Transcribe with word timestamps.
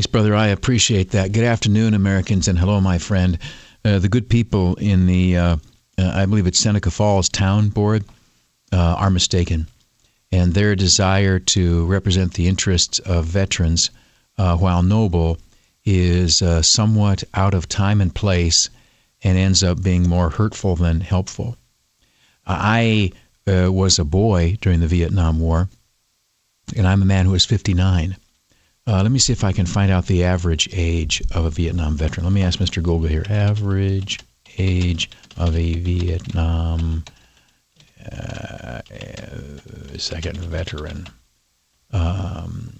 Thanks, 0.00 0.06
brother. 0.12 0.34
I 0.34 0.46
appreciate 0.46 1.10
that. 1.10 1.32
Good 1.32 1.44
afternoon, 1.44 1.92
Americans, 1.92 2.48
and 2.48 2.58
hello, 2.58 2.80
my 2.80 2.96
friend. 2.96 3.36
Uh, 3.84 3.98
the 3.98 4.08
good 4.08 4.30
people 4.30 4.74
in 4.76 5.04
the, 5.04 5.36
uh, 5.36 5.56
uh, 5.98 6.12
I 6.14 6.24
believe 6.24 6.46
it's 6.46 6.58
Seneca 6.58 6.90
Falls 6.90 7.28
Town 7.28 7.68
Board, 7.68 8.06
uh, 8.72 8.94
are 8.96 9.10
mistaken. 9.10 9.66
And 10.32 10.54
their 10.54 10.74
desire 10.74 11.38
to 11.38 11.84
represent 11.84 12.32
the 12.32 12.48
interests 12.48 12.98
of 13.00 13.26
veterans, 13.26 13.90
uh, 14.38 14.56
while 14.56 14.82
noble, 14.82 15.36
is 15.84 16.40
uh, 16.40 16.62
somewhat 16.62 17.22
out 17.34 17.52
of 17.52 17.68
time 17.68 18.00
and 18.00 18.14
place 18.14 18.70
and 19.22 19.36
ends 19.36 19.62
up 19.62 19.82
being 19.82 20.08
more 20.08 20.30
hurtful 20.30 20.76
than 20.76 21.02
helpful. 21.02 21.58
I 22.46 23.12
was 23.46 23.98
a 23.98 24.04
boy 24.06 24.56
during 24.62 24.80
the 24.80 24.86
Vietnam 24.86 25.40
War, 25.40 25.68
and 26.74 26.88
I'm 26.88 27.02
a 27.02 27.04
man 27.04 27.26
who 27.26 27.34
is 27.34 27.44
59. 27.44 28.16
Uh, 28.86 29.02
let 29.02 29.12
me 29.12 29.18
see 29.18 29.32
if 29.32 29.44
I 29.44 29.52
can 29.52 29.66
find 29.66 29.90
out 29.90 30.06
the 30.06 30.24
average 30.24 30.68
age 30.72 31.22
of 31.32 31.44
a 31.44 31.50
Vietnam 31.50 31.96
veteran. 31.96 32.24
Let 32.24 32.32
me 32.32 32.42
ask 32.42 32.58
Mr. 32.58 32.82
Google 32.82 33.08
here. 33.08 33.24
Average 33.28 34.20
age 34.58 35.10
of 35.36 35.54
a 35.56 35.74
Vietnam 35.74 37.04
uh, 38.10 38.80
second 39.96 40.38
veteran. 40.38 41.06
Um, 41.92 42.72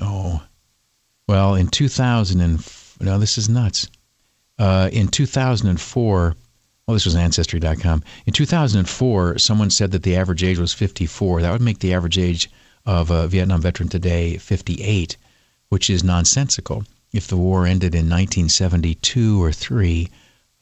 oh, 0.00 0.42
well, 1.26 1.54
in 1.54 1.68
2000 1.68 2.40
and 2.40 2.72
no, 3.00 3.18
this 3.18 3.38
is 3.38 3.48
nuts. 3.48 3.88
Uh, 4.58 4.90
in 4.92 5.08
2004, 5.08 6.34
well, 6.86 6.94
this 6.94 7.06
was 7.06 7.16
Ancestry.com. 7.16 8.02
In 8.26 8.32
2004, 8.32 9.38
someone 9.38 9.70
said 9.70 9.92
that 9.92 10.02
the 10.02 10.16
average 10.16 10.42
age 10.44 10.58
was 10.58 10.74
54. 10.74 11.42
That 11.42 11.52
would 11.52 11.62
make 11.62 11.78
the 11.78 11.94
average 11.94 12.18
age 12.18 12.50
of 12.86 13.10
a 13.10 13.28
Vietnam 13.28 13.60
veteran 13.60 13.88
today 13.88 14.36
58, 14.36 15.16
which 15.68 15.90
is 15.90 16.04
nonsensical. 16.04 16.84
If 17.12 17.26
the 17.26 17.36
war 17.36 17.66
ended 17.66 17.94
in 17.94 18.08
1972 18.08 19.42
or 19.42 19.52
3, 19.52 20.08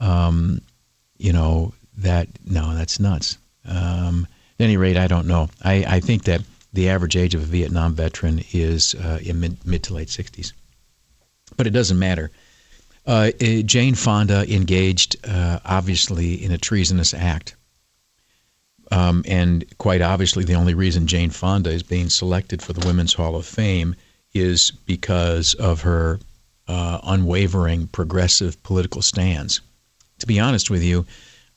um, 0.00 0.60
you 1.18 1.32
know, 1.32 1.74
that, 1.98 2.28
no, 2.44 2.74
that's 2.74 3.00
nuts. 3.00 3.38
Um, 3.66 4.26
at 4.58 4.64
any 4.64 4.76
rate, 4.76 4.96
I 4.96 5.06
don't 5.06 5.26
know. 5.26 5.50
I, 5.62 5.84
I 5.86 6.00
think 6.00 6.24
that 6.24 6.42
the 6.72 6.88
average 6.88 7.16
age 7.16 7.34
of 7.34 7.42
a 7.42 7.46
Vietnam 7.46 7.94
veteran 7.94 8.42
is 8.52 8.94
uh, 8.94 9.18
in 9.22 9.40
mid, 9.40 9.66
mid 9.66 9.82
to 9.84 9.94
late 9.94 10.08
60s. 10.08 10.52
But 11.56 11.66
it 11.66 11.70
doesn't 11.70 11.98
matter. 11.98 12.30
Uh, 13.06 13.30
eh, 13.40 13.62
Jane 13.62 13.94
Fonda 13.94 14.44
engaged, 14.52 15.16
uh, 15.26 15.60
obviously, 15.64 16.44
in 16.44 16.52
a 16.52 16.58
treasonous 16.58 17.14
act. 17.14 17.56
Um, 18.90 19.22
and 19.26 19.64
quite 19.78 20.00
obviously, 20.00 20.44
the 20.44 20.54
only 20.54 20.74
reason 20.74 21.06
Jane 21.06 21.30
Fonda 21.30 21.70
is 21.70 21.82
being 21.82 22.08
selected 22.08 22.62
for 22.62 22.72
the 22.72 22.86
Women's 22.86 23.14
Hall 23.14 23.36
of 23.36 23.46
Fame 23.46 23.94
is 24.32 24.70
because 24.86 25.54
of 25.54 25.82
her 25.82 26.20
uh, 26.66 27.00
unwavering 27.02 27.86
progressive 27.88 28.62
political 28.62 29.02
stance. 29.02 29.60
To 30.20 30.26
be 30.26 30.40
honest 30.40 30.70
with 30.70 30.82
you, 30.82 31.06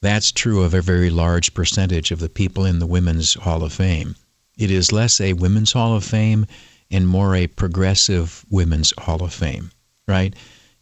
that's 0.01 0.31
true 0.31 0.63
of 0.63 0.73
a 0.73 0.81
very 0.81 1.09
large 1.09 1.53
percentage 1.53 2.11
of 2.11 2.19
the 2.19 2.29
people 2.29 2.65
in 2.65 2.79
the 2.79 2.87
Women's 2.87 3.35
Hall 3.35 3.63
of 3.63 3.73
Fame. 3.73 4.15
It 4.57 4.71
is 4.71 4.91
less 4.91 5.21
a 5.21 5.33
Women's 5.33 5.71
Hall 5.71 5.95
of 5.95 6.03
Fame 6.03 6.45
and 6.89 7.07
more 7.07 7.35
a 7.35 7.47
progressive 7.47 8.45
Women's 8.49 8.93
Hall 8.97 9.23
of 9.23 9.33
Fame, 9.33 9.71
right? 10.07 10.35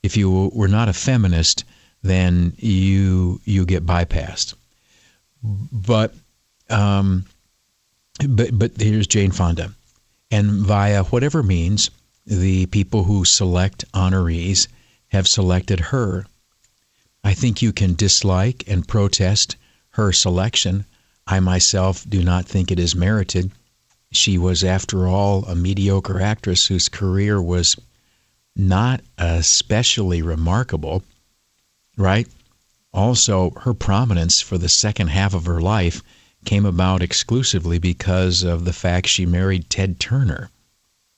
if 0.03 0.15
you 0.15 0.51
were 0.53 0.67
not 0.67 0.89
a 0.89 0.93
feminist, 0.93 1.63
then 2.01 2.53
you 2.57 3.41
you 3.43 3.65
get 3.65 3.85
bypassed. 3.85 4.53
But 5.43 6.13
um, 6.69 7.25
but 8.27 8.57
but 8.57 8.71
here's 8.79 9.07
Jane 9.07 9.31
Fonda, 9.31 9.73
and 10.29 10.51
via 10.51 11.03
whatever 11.05 11.41
means, 11.41 11.89
the 12.25 12.65
people 12.67 13.05
who 13.05 13.25
select 13.25 13.85
honorees 13.93 14.67
have 15.07 15.27
selected 15.27 15.79
her. 15.79 16.25
I 17.23 17.33
think 17.33 17.61
you 17.61 17.73
can 17.73 17.95
dislike 17.95 18.63
and 18.67 18.87
protest 18.87 19.55
her 19.91 20.11
selection. 20.13 20.85
I 21.27 21.39
myself 21.39 22.05
do 22.07 22.23
not 22.23 22.45
think 22.45 22.71
it 22.71 22.79
is 22.79 22.95
merited. 22.95 23.51
She 24.11 24.37
was, 24.37 24.63
after 24.63 25.07
all, 25.07 25.45
a 25.45 25.55
mediocre 25.55 26.19
actress 26.19 26.67
whose 26.67 26.89
career 26.89 27.41
was 27.41 27.75
not 28.55 29.01
especially 29.17 30.21
remarkable, 30.21 31.03
right? 31.97 32.27
Also, 32.93 33.51
her 33.61 33.73
prominence 33.73 34.41
for 34.41 34.57
the 34.57 34.69
second 34.69 35.09
half 35.09 35.33
of 35.33 35.45
her 35.45 35.61
life 35.61 36.01
came 36.45 36.65
about 36.65 37.01
exclusively 37.01 37.79
because 37.79 38.43
of 38.43 38.65
the 38.65 38.73
fact 38.73 39.07
she 39.07 39.25
married 39.25 39.69
Ted 39.69 39.99
Turner, 39.99 40.49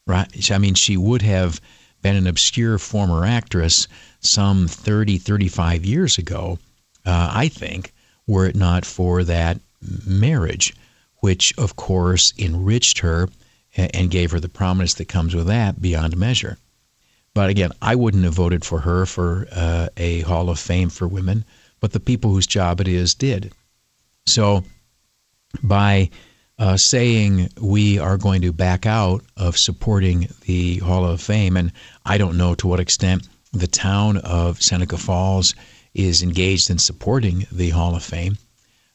right? 0.07 0.51
I 0.51 0.57
mean, 0.57 0.73
she 0.73 0.97
would 0.97 1.21
have 1.21 1.61
been 2.01 2.15
an 2.15 2.27
obscure 2.27 2.77
former 2.77 3.25
actress 3.25 3.87
some 4.19 4.67
30, 4.67 5.17
35 5.17 5.85
years 5.85 6.17
ago, 6.17 6.57
uh, 7.05 7.29
I 7.33 7.47
think, 7.47 7.93
were 8.27 8.47
it 8.47 8.55
not 8.55 8.85
for 8.85 9.23
that 9.23 9.59
marriage, 10.05 10.73
which, 11.17 11.53
of 11.57 11.75
course, 11.75 12.33
enriched 12.37 12.99
her 12.99 13.29
and 13.75 14.11
gave 14.11 14.31
her 14.31 14.39
the 14.39 14.49
prominence 14.49 14.95
that 14.95 15.07
comes 15.07 15.33
with 15.33 15.47
that 15.47 15.81
beyond 15.81 16.17
measure. 16.17 16.57
But 17.33 17.49
again, 17.49 17.71
I 17.81 17.95
wouldn't 17.95 18.25
have 18.25 18.33
voted 18.33 18.65
for 18.65 18.81
her 18.81 19.05
for 19.05 19.47
uh, 19.51 19.87
a 19.95 20.21
Hall 20.21 20.49
of 20.49 20.59
Fame 20.59 20.89
for 20.89 21.07
women, 21.07 21.45
but 21.79 21.93
the 21.93 21.99
people 21.99 22.31
whose 22.31 22.47
job 22.47 22.81
it 22.81 22.87
is 22.87 23.13
did. 23.13 23.53
So 24.25 24.65
by 25.63 26.09
uh, 26.59 26.77
saying 26.77 27.49
we 27.59 27.97
are 27.99 28.17
going 28.17 28.41
to 28.41 28.51
back 28.51 28.85
out 28.85 29.23
of 29.37 29.57
supporting 29.57 30.27
the 30.45 30.77
Hall 30.77 31.05
of 31.05 31.21
Fame, 31.21 31.57
and 31.57 31.71
I 32.05 32.17
don't 32.17 32.37
know 32.37 32.55
to 32.55 32.67
what 32.67 32.79
extent 32.79 33.27
the 33.51 33.67
town 33.67 34.17
of 34.17 34.61
Seneca 34.61 34.97
Falls 34.97 35.55
is 35.93 36.23
engaged 36.23 36.69
in 36.69 36.77
supporting 36.77 37.45
the 37.51 37.69
Hall 37.69 37.95
of 37.95 38.03
Fame. 38.03 38.37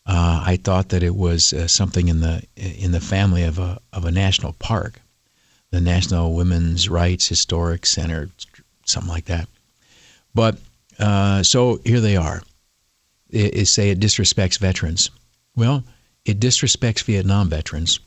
Uh, 0.07 0.43
I 0.47 0.57
thought 0.57 0.91
that 0.91 1.03
it 1.03 1.17
was 1.17 1.53
uh, 1.53 1.67
something 1.67 2.09
in 2.09 2.21
the 2.21 2.43
in 2.57 2.93
the 2.93 3.01
family 3.01 3.43
of 3.43 3.59
a 3.59 3.81
of 3.93 4.05
a 4.05 4.13
national 4.13 4.53
park 4.55 5.01
the 5.71 5.81
National 5.81 6.35
Women's 6.35 6.89
Rights 6.89 7.29
Historic 7.29 7.87
Center, 7.87 8.31
something 8.85 9.11
like 9.11 9.27
that. 9.27 9.49
But 10.35 10.59
uh, 10.99 11.43
so 11.43 11.81
here 11.85 12.01
they 12.01 12.17
are. 12.17 12.43
It, 13.29 13.67
say 13.67 13.91
it 13.91 14.01
disrespects 14.01 14.59
veterans. 14.59 15.11
Well, 15.57 15.83
it 16.27 16.41
disrespects 16.41 17.05
Vietnam 17.05 17.49
veterans, 17.49 18.01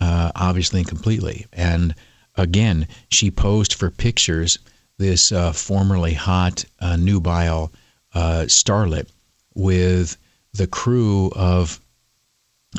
uh, 0.00 0.32
obviously 0.34 0.80
and 0.80 0.88
completely. 0.88 1.46
And 1.52 1.94
again, 2.36 2.88
she 3.10 3.30
posed 3.30 3.74
for 3.74 3.90
pictures 3.90 4.58
this 4.98 5.32
uh, 5.32 5.52
formerly 5.52 6.12
hot 6.14 6.64
uh, 6.80 6.96
nubile 6.96 7.72
uh, 8.14 8.44
starlet 8.46 9.08
with 9.54 10.16
the 10.52 10.66
crew 10.66 11.30
of 11.34 11.80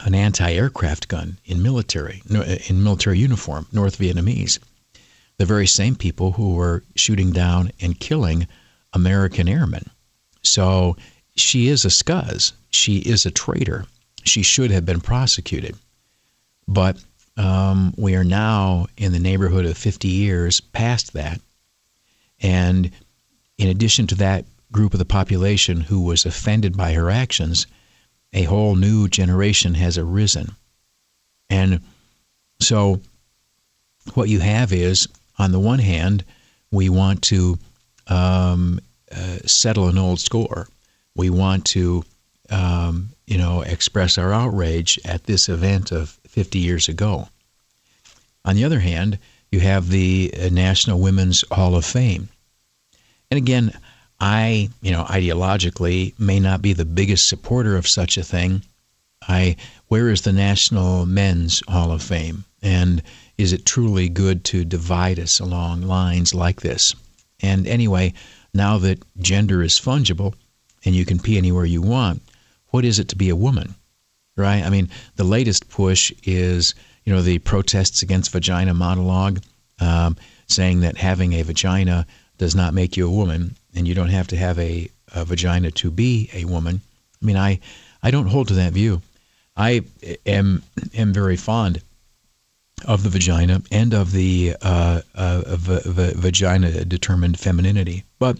an 0.05 0.15
anti-aircraft 0.15 1.07
gun 1.07 1.37
in 1.45 1.61
military 1.61 2.21
in 2.67 2.83
military 2.83 3.19
uniform, 3.19 3.67
North 3.71 3.97
Vietnamese. 3.97 4.59
The 5.37 5.45
very 5.45 5.67
same 5.67 5.95
people 5.95 6.33
who 6.33 6.55
were 6.55 6.83
shooting 6.95 7.31
down 7.31 7.71
and 7.79 7.99
killing 7.99 8.47
American 8.93 9.47
airmen. 9.47 9.89
So 10.43 10.97
she 11.35 11.67
is 11.67 11.85
a 11.85 11.89
scuzz. 11.89 12.53
She 12.69 12.97
is 12.97 13.25
a 13.25 13.31
traitor. 13.31 13.85
She 14.23 14.41
should 14.41 14.71
have 14.71 14.85
been 14.85 15.01
prosecuted. 15.01 15.75
But 16.67 17.03
um, 17.37 17.93
we 17.97 18.15
are 18.15 18.23
now 18.23 18.87
in 18.97 19.11
the 19.11 19.19
neighborhood 19.19 19.65
of 19.65 19.77
50 19.77 20.07
years 20.07 20.61
past 20.61 21.13
that. 21.13 21.41
And 22.41 22.91
in 23.57 23.69
addition 23.69 24.07
to 24.07 24.15
that 24.15 24.45
group 24.71 24.93
of 24.93 24.99
the 24.99 25.05
population 25.05 25.81
who 25.81 26.01
was 26.01 26.25
offended 26.25 26.75
by 26.75 26.93
her 26.93 27.09
actions, 27.09 27.67
a 28.33 28.43
whole 28.43 28.75
new 28.75 29.07
generation 29.07 29.75
has 29.75 29.97
arisen. 29.97 30.55
And 31.49 31.81
so 32.59 33.01
what 34.15 34.29
you 34.29 34.39
have 34.39 34.73
is, 34.73 35.07
on 35.37 35.51
the 35.51 35.59
one 35.59 35.79
hand, 35.79 36.23
we 36.71 36.89
want 36.89 37.21
to 37.23 37.57
um, 38.07 38.79
uh, 39.11 39.37
settle 39.45 39.87
an 39.87 39.97
old 39.97 40.19
score. 40.19 40.67
We 41.15 41.29
want 41.29 41.65
to, 41.67 42.03
um, 42.49 43.09
you 43.25 43.37
know, 43.37 43.61
express 43.61 44.17
our 44.17 44.33
outrage 44.33 44.99
at 45.05 45.23
this 45.23 45.49
event 45.49 45.91
of 45.91 46.19
50 46.27 46.59
years 46.59 46.89
ago. 46.89 47.29
On 48.45 48.55
the 48.55 48.65
other 48.65 48.79
hand, 48.79 49.19
you 49.51 49.59
have 49.61 49.89
the 49.89 50.33
uh, 50.37 50.49
National 50.49 50.99
Women's 50.99 51.45
Hall 51.51 51.75
of 51.75 51.85
Fame. 51.85 52.29
And 53.31 53.37
again, 53.37 53.71
I, 54.19 54.69
you 54.81 54.91
know, 54.91 55.03
ideologically 55.05 56.17
may 56.19 56.39
not 56.39 56.61
be 56.61 56.73
the 56.73 56.85
biggest 56.85 57.27
supporter 57.27 57.77
of 57.77 57.87
such 57.87 58.17
a 58.17 58.23
thing. 58.23 58.63
I 59.27 59.55
where 59.87 60.09
is 60.09 60.21
the 60.21 60.33
National 60.33 61.05
Men's 61.05 61.61
Hall 61.67 61.91
of 61.91 62.01
Fame? 62.01 62.45
And 62.61 63.01
is 63.37 63.53
it 63.53 63.65
truly 63.65 64.09
good 64.09 64.43
to 64.45 64.65
divide 64.65 65.19
us 65.19 65.39
along 65.39 65.83
lines 65.83 66.33
like 66.33 66.61
this? 66.61 66.95
And 67.41 67.67
anyway, 67.67 68.13
now 68.53 68.77
that 68.79 69.03
gender 69.21 69.61
is 69.61 69.79
fungible 69.79 70.33
and 70.85 70.95
you 70.95 71.05
can 71.05 71.19
pee 71.19 71.37
anywhere 71.37 71.65
you 71.65 71.81
want, 71.81 72.21
what 72.73 72.83
is 72.83 72.97
it 72.97 73.09
to 73.09 73.15
be 73.15 73.29
a 73.29 73.35
woman? 73.35 73.75
Right? 74.35 74.63
I 74.63 74.69
mean, 74.71 74.89
the 75.15 75.23
latest 75.23 75.69
push 75.69 76.11
is, 76.23 76.73
you 77.05 77.13
know, 77.13 77.21
the 77.21 77.37
protests 77.37 78.01
against 78.01 78.31
vagina 78.31 78.73
monologue 78.73 79.41
um, 79.79 80.17
saying 80.47 80.79
that 80.79 80.97
having 80.97 81.33
a 81.33 81.43
vagina 81.43 82.07
does 82.39 82.55
not 82.55 82.73
make 82.73 82.97
you 82.97 83.07
a 83.07 83.11
woman, 83.11 83.55
and 83.75 83.87
you 83.87 83.93
don't 83.93 84.09
have 84.09 84.27
to 84.29 84.37
have 84.37 84.57
a, 84.57 84.89
a 85.13 85.23
vagina 85.23 85.69
to 85.69 85.91
be 85.91 86.31
a 86.33 86.45
woman. 86.45 86.81
I 87.21 87.25
mean, 87.25 87.37
I, 87.37 87.59
I 88.01 88.09
don't 88.09 88.25
hold 88.25 88.47
to 88.47 88.55
that 88.55 88.73
view. 88.73 89.03
I 89.55 89.83
am 90.25 90.63
am 90.95 91.13
very 91.13 91.37
fond 91.37 91.79
of 92.85 93.03
the 93.03 93.09
vagina 93.09 93.61
and 93.71 93.93
of 93.93 94.11
the 94.13 94.55
uh, 94.63 95.01
uh, 95.13 95.43
v- 95.45 95.81
v- 95.85 96.13
vagina 96.15 96.83
determined 96.85 97.39
femininity, 97.39 98.03
but 98.17 98.39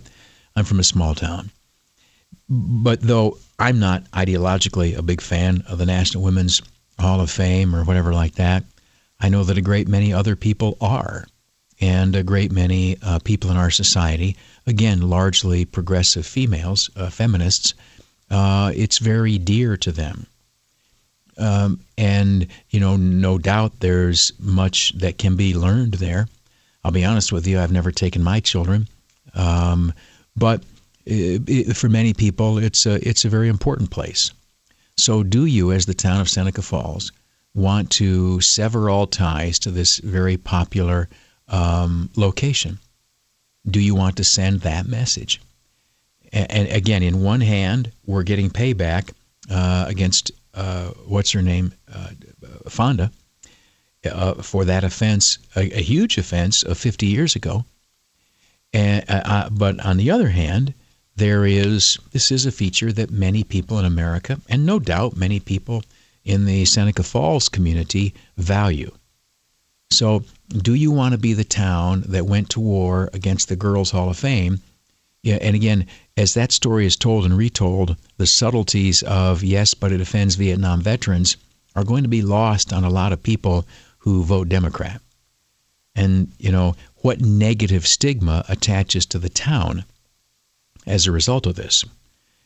I'm 0.55 0.65
from 0.65 0.79
a 0.79 0.83
small 0.83 1.13
town. 1.13 1.51
But 2.49 3.01
though 3.01 3.37
I'm 3.63 3.79
not 3.79 4.03
ideologically 4.11 4.97
a 4.97 5.01
big 5.01 5.21
fan 5.21 5.63
of 5.69 5.77
the 5.77 5.85
National 5.85 6.21
Women's 6.21 6.61
Hall 6.99 7.21
of 7.21 7.31
Fame 7.31 7.73
or 7.73 7.85
whatever 7.85 8.13
like 8.13 8.35
that, 8.35 8.65
I 9.21 9.29
know 9.29 9.45
that 9.45 9.57
a 9.57 9.61
great 9.61 9.87
many 9.87 10.11
other 10.11 10.35
people 10.35 10.75
are, 10.81 11.25
and 11.79 12.13
a 12.13 12.23
great 12.23 12.51
many 12.51 12.97
uh, 13.01 13.19
people 13.19 13.49
in 13.51 13.55
our 13.55 13.71
society, 13.71 14.35
again, 14.67 15.09
largely 15.09 15.63
progressive 15.63 16.25
females, 16.25 16.89
uh, 16.97 17.09
feminists, 17.09 17.73
uh, 18.29 18.73
it's 18.75 18.97
very 18.97 19.37
dear 19.37 19.77
to 19.77 19.93
them. 19.93 20.27
Um, 21.37 21.79
and, 21.97 22.47
you 22.69 22.81
know, 22.81 22.97
no 22.97 23.37
doubt 23.37 23.79
there's 23.79 24.33
much 24.39 24.91
that 24.97 25.17
can 25.17 25.37
be 25.37 25.53
learned 25.53 25.93
there. 25.93 26.27
I'll 26.83 26.91
be 26.91 27.05
honest 27.05 27.31
with 27.31 27.47
you, 27.47 27.61
I've 27.61 27.71
never 27.71 27.93
taken 27.93 28.23
my 28.23 28.41
children. 28.41 28.89
Um, 29.35 29.93
but 30.35 30.63
it, 31.05 31.41
it, 31.47 31.77
for 31.77 31.89
many 31.89 32.13
people, 32.13 32.57
it's 32.57 32.85
a, 32.85 33.07
it's 33.07 33.25
a 33.25 33.29
very 33.29 33.49
important 33.49 33.91
place. 33.91 34.31
So, 34.97 35.23
do 35.23 35.45
you, 35.45 35.71
as 35.71 35.85
the 35.85 35.93
town 35.93 36.21
of 36.21 36.29
Seneca 36.29 36.61
Falls, 36.61 37.11
want 37.55 37.89
to 37.91 38.39
sever 38.41 38.89
all 38.89 39.07
ties 39.07 39.59
to 39.59 39.71
this 39.71 39.97
very 39.97 40.37
popular 40.37 41.09
um, 41.47 42.09
location? 42.15 42.79
Do 43.69 43.79
you 43.79 43.95
want 43.95 44.17
to 44.17 44.23
send 44.23 44.61
that 44.61 44.87
message? 44.87 45.41
And, 46.31 46.67
again, 46.69 47.03
in 47.03 47.21
one 47.21 47.41
hand, 47.41 47.91
we're 48.05 48.23
getting 48.23 48.49
payback 48.49 49.11
uh, 49.51 49.85
against 49.87 50.31
uh, 50.53 50.89
what's 51.05 51.31
her 51.31 51.41
name, 51.41 51.73
uh, 51.93 52.09
Fonda, 52.67 53.11
uh, 54.05 54.35
for 54.35 54.65
that 54.65 54.83
offense, 54.83 55.37
a, 55.55 55.61
a, 55.77 55.81
huge 55.81 56.17
offense 56.17 56.63
of 56.63 56.77
50 56.77 57.05
years 57.05 57.35
ago. 57.35 57.65
And, 58.73 59.03
uh, 59.09 59.21
uh, 59.25 59.49
but 59.49 59.83
on 59.85 59.97
the 59.97 60.11
other 60.11 60.29
hand, 60.29 60.73
there 61.15 61.45
is 61.45 61.99
this 62.11 62.31
is 62.31 62.45
a 62.45 62.51
feature 62.51 62.91
that 62.91 63.11
many 63.11 63.43
people 63.43 63.77
in 63.77 63.85
America, 63.85 64.41
and 64.49 64.65
no 64.65 64.79
doubt 64.79 65.15
many 65.15 65.39
people 65.39 65.83
in 66.25 66.45
the 66.45 66.65
Seneca 66.65 67.03
Falls 67.03 67.49
community, 67.49 68.13
value. 68.37 68.91
So, 69.91 70.23
do 70.49 70.73
you 70.73 70.89
want 70.89 71.11
to 71.11 71.19
be 71.19 71.33
the 71.33 71.43
town 71.43 72.03
that 72.07 72.25
went 72.25 72.49
to 72.49 72.59
war 72.59 73.11
against 73.13 73.47
the 73.47 73.55
Girls 73.55 73.91
Hall 73.91 74.09
of 74.09 74.17
Fame? 74.17 74.61
Yeah, 75.21 75.37
and 75.39 75.55
again, 75.55 75.85
as 76.17 76.33
that 76.33 76.51
story 76.51 76.85
is 76.85 76.95
told 76.95 77.25
and 77.25 77.37
retold, 77.37 77.95
the 78.17 78.25
subtleties 78.25 79.03
of 79.03 79.43
yes, 79.43 79.73
but 79.73 79.91
it 79.91 80.01
offends 80.01 80.35
Vietnam 80.35 80.81
veterans 80.81 81.37
are 81.75 81.83
going 81.83 82.03
to 82.03 82.09
be 82.09 82.21
lost 82.21 82.73
on 82.73 82.83
a 82.83 82.89
lot 82.89 83.13
of 83.13 83.21
people 83.21 83.65
who 83.99 84.23
vote 84.23 84.49
Democrat. 84.49 84.99
And, 85.95 86.31
you 86.39 86.51
know, 86.51 86.75
what 86.97 87.21
negative 87.21 87.85
stigma 87.85 88.43
attaches 88.49 89.05
to 89.07 89.19
the 89.19 89.29
town 89.29 89.85
as 90.85 91.07
a 91.07 91.11
result 91.11 91.45
of 91.45 91.55
this. 91.55 91.85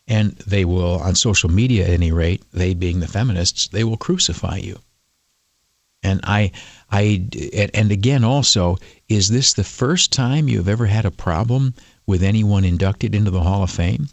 And 0.07 0.31
they 0.47 0.63
will, 0.63 0.99
on 0.99 1.15
social 1.15 1.49
media 1.49 1.85
at 1.85 1.89
any 1.91 2.11
rate, 2.11 2.43
they 2.53 2.73
being 2.73 2.99
the 2.99 3.07
feminists, 3.07 3.67
they 3.67 3.83
will 3.83 3.97
crucify 3.97 4.57
you. 4.57 4.79
And 6.03 6.21
I, 6.23 6.51
I, 6.91 7.27
and 7.73 7.91
again, 7.91 8.23
also, 8.23 8.77
is 9.09 9.27
this 9.27 9.53
the 9.53 9.63
first 9.63 10.13
time 10.13 10.47
you've 10.47 10.69
ever 10.69 10.85
had 10.85 11.05
a 11.05 11.11
problem 11.11 11.73
with 12.05 12.23
anyone 12.23 12.63
inducted 12.63 13.13
into 13.15 13.31
the 13.31 13.41
Hall 13.41 13.63
of 13.63 13.71
Fame? 13.71 14.07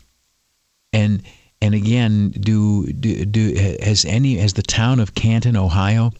And 0.92 1.22
and 1.60 1.74
again, 1.74 2.30
do 2.30 2.86
do, 2.92 3.24
do 3.24 3.54
has 3.80 4.04
any 4.04 4.36
has 4.36 4.54
the 4.54 4.62
town 4.62 5.00
of 5.00 5.14
Canton, 5.14 5.56
Ohio, 5.56 6.12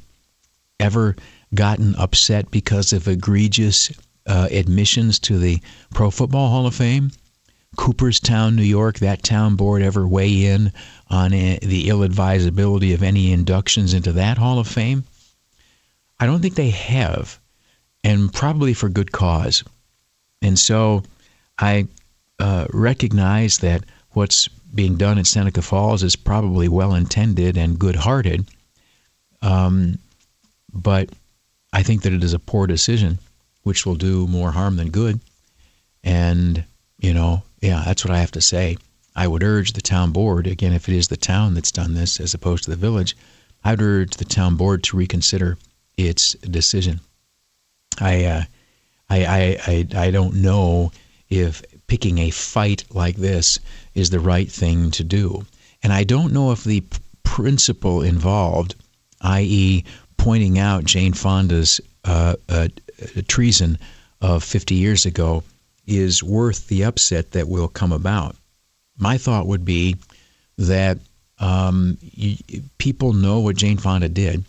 ever 0.80 1.16
gotten 1.54 1.94
upset 1.96 2.50
because 2.50 2.92
of 2.92 3.08
egregious 3.08 3.92
uh, 4.26 4.48
admissions 4.50 5.18
to 5.20 5.38
the 5.38 5.60
Pro 5.92 6.10
Football 6.10 6.48
Hall 6.48 6.66
of 6.66 6.74
Fame? 6.74 7.10
Cooperstown, 7.74 8.56
New 8.56 8.62
York, 8.62 8.98
that 8.98 9.22
town 9.22 9.56
board 9.56 9.82
ever 9.82 10.06
weigh 10.06 10.46
in 10.46 10.72
on 11.10 11.30
the 11.30 11.88
ill 11.88 12.02
advisability 12.02 12.94
of 12.94 13.02
any 13.02 13.32
inductions 13.32 13.94
into 13.94 14.12
that 14.12 14.38
Hall 14.38 14.58
of 14.58 14.66
Fame? 14.66 15.04
I 16.18 16.26
don't 16.26 16.40
think 16.40 16.54
they 16.54 16.70
have, 16.70 17.38
and 18.02 18.32
probably 18.32 18.74
for 18.74 18.88
good 18.88 19.12
cause. 19.12 19.64
And 20.42 20.58
so 20.58 21.02
I 21.58 21.86
uh, 22.38 22.66
recognize 22.72 23.58
that 23.58 23.84
what's 24.10 24.48
being 24.74 24.96
done 24.96 25.18
in 25.18 25.24
Seneca 25.24 25.62
Falls 25.62 26.02
is 26.02 26.16
probably 26.16 26.68
well 26.68 26.94
intended 26.94 27.56
and 27.56 27.78
good 27.78 27.96
hearted. 27.96 28.46
Um, 29.42 29.98
but 30.72 31.10
I 31.72 31.82
think 31.82 32.02
that 32.02 32.12
it 32.12 32.24
is 32.24 32.32
a 32.32 32.38
poor 32.38 32.66
decision, 32.66 33.18
which 33.62 33.86
will 33.86 33.94
do 33.94 34.26
more 34.26 34.50
harm 34.50 34.76
than 34.76 34.90
good. 34.90 35.20
And, 36.02 36.64
you 36.98 37.14
know, 37.14 37.42
yeah, 37.64 37.82
that's 37.86 38.04
what 38.04 38.12
I 38.12 38.18
have 38.18 38.32
to 38.32 38.42
say. 38.42 38.76
I 39.16 39.26
would 39.26 39.42
urge 39.42 39.72
the 39.72 39.80
town 39.80 40.12
board, 40.12 40.46
again, 40.46 40.74
if 40.74 40.86
it 40.86 40.94
is 40.94 41.08
the 41.08 41.16
town 41.16 41.54
that's 41.54 41.72
done 41.72 41.94
this 41.94 42.20
as 42.20 42.34
opposed 42.34 42.64
to 42.64 42.70
the 42.70 42.76
village, 42.76 43.16
I 43.64 43.70
would 43.70 43.80
urge 43.80 44.16
the 44.16 44.26
town 44.26 44.56
board 44.56 44.82
to 44.84 44.98
reconsider 44.98 45.56
its 45.96 46.34
decision. 46.34 47.00
I, 47.98 48.24
uh, 48.24 48.42
I, 49.08 49.24
I, 49.24 49.58
I, 49.66 50.06
I 50.06 50.10
don't 50.10 50.42
know 50.42 50.92
if 51.30 51.62
picking 51.86 52.18
a 52.18 52.30
fight 52.30 52.84
like 52.90 53.16
this 53.16 53.58
is 53.94 54.10
the 54.10 54.20
right 54.20 54.50
thing 54.50 54.90
to 54.90 55.04
do. 55.04 55.46
And 55.82 55.90
I 55.92 56.04
don't 56.04 56.34
know 56.34 56.52
if 56.52 56.64
the 56.64 56.82
principle 57.22 58.02
involved, 58.02 58.74
i.e., 59.22 59.84
pointing 60.18 60.58
out 60.58 60.84
Jane 60.84 61.14
Fonda's 61.14 61.80
uh, 62.04 62.34
uh, 62.48 62.68
treason 63.26 63.78
of 64.20 64.44
50 64.44 64.74
years 64.74 65.06
ago, 65.06 65.42
is 65.86 66.22
worth 66.22 66.68
the 66.68 66.84
upset 66.84 67.32
that 67.32 67.48
will 67.48 67.68
come 67.68 67.92
about. 67.92 68.36
My 68.98 69.18
thought 69.18 69.46
would 69.46 69.64
be 69.64 69.96
that 70.58 70.98
um, 71.38 71.98
you, 72.00 72.36
people 72.78 73.12
know 73.12 73.40
what 73.40 73.56
Jane 73.56 73.76
Fonda 73.76 74.08
did. 74.08 74.44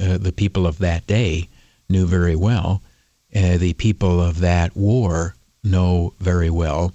Uh, 0.00 0.18
the 0.18 0.32
people 0.32 0.66
of 0.66 0.78
that 0.78 1.06
day 1.06 1.48
knew 1.88 2.06
very 2.06 2.36
well. 2.36 2.82
Uh, 3.34 3.56
the 3.56 3.72
people 3.74 4.20
of 4.20 4.40
that 4.40 4.76
war 4.76 5.34
know 5.64 6.12
very 6.20 6.50
well. 6.50 6.92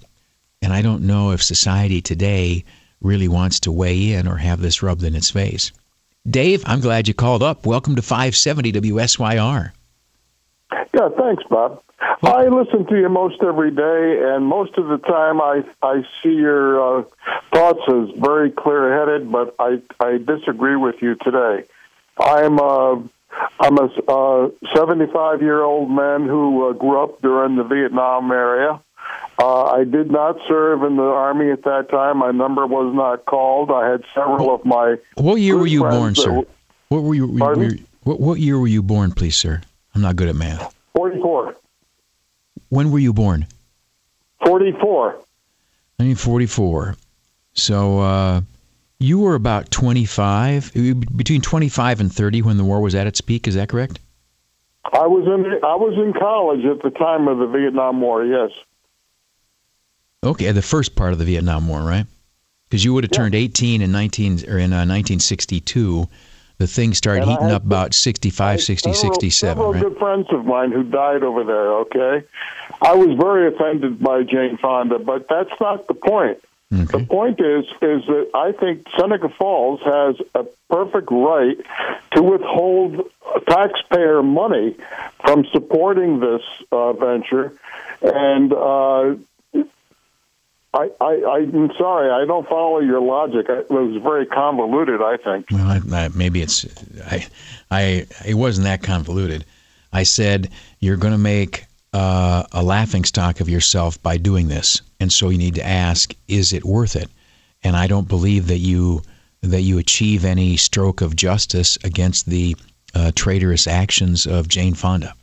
And 0.60 0.72
I 0.72 0.82
don't 0.82 1.02
know 1.02 1.32
if 1.32 1.42
society 1.42 2.00
today 2.00 2.64
really 3.00 3.28
wants 3.28 3.60
to 3.60 3.72
weigh 3.72 4.12
in 4.12 4.28
or 4.28 4.36
have 4.36 4.60
this 4.60 4.82
rubbed 4.82 5.02
in 5.02 5.16
its 5.16 5.30
face. 5.30 5.72
Dave, 6.28 6.62
I'm 6.66 6.80
glad 6.80 7.08
you 7.08 7.14
called 7.14 7.42
up. 7.42 7.66
Welcome 7.66 7.96
to 7.96 8.02
570 8.02 8.72
WSYR. 8.72 9.72
Yeah, 10.94 11.08
thanks, 11.18 11.42
Bob. 11.50 11.82
Well, 12.20 12.36
I 12.36 12.46
listen 12.48 12.86
to 12.86 12.96
you 12.96 13.08
most 13.08 13.42
every 13.42 13.70
day, 13.70 14.20
and 14.34 14.46
most 14.46 14.76
of 14.76 14.88
the 14.88 14.98
time 14.98 15.40
I 15.40 15.62
I 15.82 16.02
see 16.22 16.34
your 16.34 17.00
uh, 17.00 17.04
thoughts 17.52 17.80
as 17.88 18.20
very 18.20 18.50
clear-headed, 18.50 19.30
but 19.30 19.54
I 19.58 19.80
I 20.00 20.18
disagree 20.18 20.76
with 20.76 20.96
you 21.00 21.14
today. 21.16 21.64
I'm 22.18 22.58
uh, 22.58 22.96
I'm 23.60 23.78
a 23.78 24.50
75 24.74 25.42
year 25.42 25.62
old 25.62 25.90
man 25.90 26.26
who 26.26 26.68
uh, 26.68 26.72
grew 26.72 27.02
up 27.02 27.22
during 27.22 27.56
the 27.56 27.64
Vietnam 27.64 28.30
area. 28.30 28.80
Uh, 29.38 29.64
I 29.64 29.84
did 29.84 30.10
not 30.10 30.36
serve 30.46 30.82
in 30.82 30.96
the 30.96 31.02
army 31.02 31.50
at 31.50 31.62
that 31.64 31.88
time. 31.90 32.18
My 32.18 32.30
number 32.30 32.66
was 32.66 32.94
not 32.94 33.24
called. 33.24 33.70
I 33.70 33.90
had 33.90 34.04
several 34.14 34.54
of 34.54 34.64
my. 34.64 34.96
What 35.16 35.36
year 35.36 35.56
were 35.56 35.66
you 35.66 35.80
born, 35.80 36.14
sir? 36.14 36.42
what 36.88 37.02
were 37.02 37.14
you? 37.14 37.26
Were, 37.26 37.70
what, 38.04 38.20
what 38.20 38.38
year 38.40 38.58
were 38.58 38.68
you 38.68 38.82
born, 38.82 39.12
please, 39.12 39.36
sir? 39.36 39.60
I'm 39.94 40.02
not 40.02 40.16
good 40.16 40.28
at 40.28 40.36
math. 40.36 40.74
44. 40.94 41.56
When 42.72 42.90
were 42.90 42.98
you 42.98 43.12
born? 43.12 43.46
44. 44.46 45.08
1944. 45.98 46.96
So 47.52 47.98
uh, 48.00 48.40
you 48.98 49.18
were 49.18 49.34
about 49.34 49.70
25, 49.70 50.72
between 51.14 51.42
25 51.42 52.00
and 52.00 52.10
30 52.10 52.40
when 52.40 52.56
the 52.56 52.64
war 52.64 52.80
was 52.80 52.94
at 52.94 53.06
its 53.06 53.20
peak. 53.20 53.46
Is 53.46 53.56
that 53.56 53.68
correct? 53.68 54.00
I 54.90 55.06
was 55.06 55.26
in 55.26 55.44
I 55.62 55.74
was 55.74 55.98
in 55.98 56.14
college 56.18 56.64
at 56.64 56.82
the 56.82 56.88
time 56.98 57.28
of 57.28 57.36
the 57.36 57.46
Vietnam 57.46 58.00
War. 58.00 58.24
Yes. 58.24 58.50
Okay, 60.24 60.50
the 60.50 60.62
first 60.62 60.96
part 60.96 61.12
of 61.12 61.18
the 61.18 61.26
Vietnam 61.26 61.68
War, 61.68 61.82
right? 61.82 62.06
Because 62.64 62.82
you 62.86 62.94
would 62.94 63.04
have 63.04 63.10
yeah. 63.12 63.18
turned 63.18 63.34
18 63.34 63.82
in 63.82 63.92
19 63.92 64.48
or 64.48 64.56
in 64.56 64.72
uh, 64.72 64.88
1962. 64.88 66.08
The 66.62 66.68
thing 66.68 66.94
started 66.94 67.22
and 67.22 67.32
heating 67.32 67.50
up 67.50 67.64
about 67.64 67.92
65, 67.92 68.62
60, 68.62 68.92
several, 68.92 69.14
67. 69.14 69.32
Several 69.32 69.72
right? 69.72 69.82
good 69.82 69.98
friends 69.98 70.28
of 70.30 70.44
mine 70.44 70.70
who 70.70 70.84
died 70.84 71.24
over 71.24 71.42
there. 71.42 71.72
Okay, 71.78 72.24
I 72.82 72.94
was 72.94 73.16
very 73.16 73.54
offended 73.54 74.00
by 74.00 74.24
Jane 74.24 74.58
Fonda, 74.58 74.98
but 74.98 75.28
that's 75.28 75.52
not 75.60 75.86
the 75.86 75.94
point. 75.94 76.38
Okay. 76.72 76.98
The 76.98 77.06
point 77.06 77.38
is, 77.38 77.66
is 77.82 78.06
that 78.06 78.30
I 78.34 78.52
think 78.52 78.86
Seneca 78.98 79.28
Falls 79.28 79.80
has 79.84 80.16
a 80.34 80.44
perfect 80.70 81.10
right 81.10 81.58
to 82.12 82.22
withhold 82.22 83.10
taxpayer 83.46 84.22
money 84.22 84.74
from 85.24 85.44
supporting 85.52 86.20
this 86.20 86.40
uh, 86.72 86.94
venture, 86.94 87.52
and 88.00 88.52
uh, 88.54 89.14
I, 90.74 90.90
I, 90.98 91.36
I'm 91.36 91.70
sorry, 91.76 92.10
I 92.10 92.24
don't 92.26 92.48
follow 92.48 92.80
your 92.80 93.02
logic. 93.02 93.46
It 93.50 93.70
was 93.70 94.02
very 94.02 94.24
convoluted. 94.24 95.02
I 95.02 95.18
think. 95.18 95.50
Well, 95.50 95.66
I, 95.66 96.04
I, 96.04 96.08
maybe 96.08 96.40
it's, 96.40 96.64
I, 97.04 97.26
I, 97.70 98.06
it 98.26 98.34
wasn't 98.34 98.64
that 98.64 98.82
convoluted. 98.82 99.44
I 99.92 100.04
said 100.04 100.50
you're 100.80 100.96
going 100.96 101.12
to 101.12 101.18
make 101.18 101.66
uh, 101.92 102.44
a 102.52 102.62
laughing 102.62 103.04
stock 103.04 103.40
of 103.40 103.48
yourself 103.48 104.02
by 104.02 104.16
doing 104.16 104.48
this, 104.48 104.80
and 105.00 105.12
so 105.12 105.28
you 105.28 105.38
need 105.38 105.56
to 105.56 105.66
ask, 105.66 106.14
is 106.28 106.52
it 106.52 106.64
worth 106.64 106.96
it? 106.96 107.10
And 107.62 107.76
I 107.76 107.86
don't 107.86 108.08
believe 108.08 108.46
that 108.48 108.58
you 108.58 109.02
that 109.42 109.62
you 109.62 109.78
achieve 109.78 110.24
any 110.24 110.56
stroke 110.56 111.00
of 111.00 111.16
justice 111.16 111.76
against 111.82 112.26
the 112.26 112.56
uh, 112.94 113.10
traitorous 113.14 113.66
actions 113.66 114.24
of 114.26 114.46
Jane 114.46 114.74
Fonda. 114.74 115.14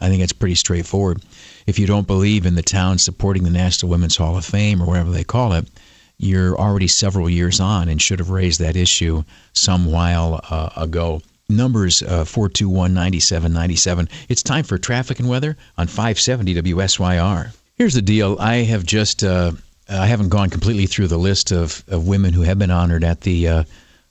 I 0.00 0.08
think 0.08 0.22
it's 0.22 0.32
pretty 0.32 0.56
straightforward. 0.56 1.22
If 1.66 1.78
you 1.78 1.86
don't 1.86 2.06
believe 2.06 2.46
in 2.46 2.54
the 2.56 2.62
town 2.62 2.98
supporting 2.98 3.44
the 3.44 3.50
National 3.50 3.90
Women's 3.90 4.16
Hall 4.16 4.36
of 4.36 4.44
Fame 4.44 4.82
or 4.82 4.86
whatever 4.86 5.10
they 5.10 5.24
call 5.24 5.52
it, 5.52 5.68
you're 6.16 6.58
already 6.58 6.88
several 6.88 7.30
years 7.30 7.60
on 7.60 7.88
and 7.88 8.00
should 8.00 8.18
have 8.18 8.30
raised 8.30 8.60
that 8.60 8.76
issue 8.76 9.22
some 9.52 9.90
while 9.90 10.40
uh, 10.50 10.70
ago. 10.76 11.22
Numbers 11.56 12.02
uh, 12.02 12.24
421 12.24 12.94
9797. 12.94 14.08
It's 14.28 14.42
time 14.42 14.64
for 14.64 14.78
traffic 14.78 15.18
and 15.18 15.28
weather 15.28 15.56
on 15.76 15.86
570 15.86 16.54
WSYR. 16.62 17.54
Here's 17.76 17.94
the 17.94 18.02
deal 18.02 18.36
I 18.38 18.56
have 18.56 18.84
just, 18.84 19.24
uh, 19.24 19.52
I 19.88 20.06
haven't 20.06 20.28
gone 20.28 20.50
completely 20.50 20.86
through 20.86 21.08
the 21.08 21.18
list 21.18 21.50
of, 21.50 21.82
of 21.88 22.06
women 22.06 22.32
who 22.32 22.42
have 22.42 22.58
been 22.58 22.70
honored 22.70 23.04
at 23.04 23.22
the 23.22 23.48
uh, 23.48 23.64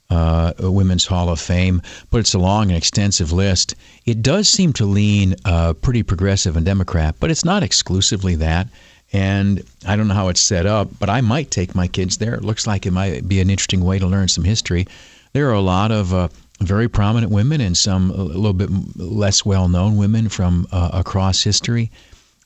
uh, 0.10 0.53
Women's 0.60 1.05
Hall 1.05 1.29
of 1.29 1.39
Fame, 1.39 1.81
but 2.10 2.17
it's 2.17 2.34
a 2.34 2.39
long 2.39 2.69
and 2.69 2.77
extensive 2.77 3.31
list. 3.31 3.75
It 4.05 4.22
does 4.22 4.50
seem 4.50 4.74
to 4.74 4.86
lean 4.86 5.36
uh, 5.46 5.74
pretty 5.74 6.03
progressive 6.03 6.58
and 6.58 6.65
Democrat, 6.65 7.15
but 7.19 7.29
it's 7.31 7.46
not 7.46 7.63
exclusively 7.63 8.36
that. 8.36 8.67
And 9.12 9.63
I 9.88 9.96
don't 9.96 10.08
know 10.08 10.13
how 10.13 10.29
it's 10.29 10.41
set 10.41 10.65
up, 10.65 10.89
but 11.00 11.10
I 11.10 11.22
might 11.22 11.50
take 11.50 11.74
my 11.75 11.88
kids 11.88 12.17
there. 12.17 12.36
It 12.36 12.43
looks 12.43 12.67
like 12.67 12.86
it 12.86 12.91
might 12.91 13.27
be 13.27 13.39
an 13.39 13.50
interesting 13.50 13.84
way 13.84 13.98
to 14.00 14.08
learn 14.08 14.27
some 14.27 14.43
history. 14.43 14.88
There 15.34 15.50
are 15.50 15.53
a 15.53 15.62
lot 15.62 15.91
of 15.91 16.13
uh, 16.13 16.27
very 16.59 16.87
prominent 16.87 17.31
women 17.31 17.61
and 17.61 17.77
some 17.77 18.11
a 18.11 18.23
little 18.23 18.53
bit 18.53 18.69
less 18.97 19.45
well 19.45 19.67
known 19.67 19.97
women 19.97 20.29
from 20.29 20.67
uh, 20.71 20.89
across 20.93 21.43
history. 21.43 21.91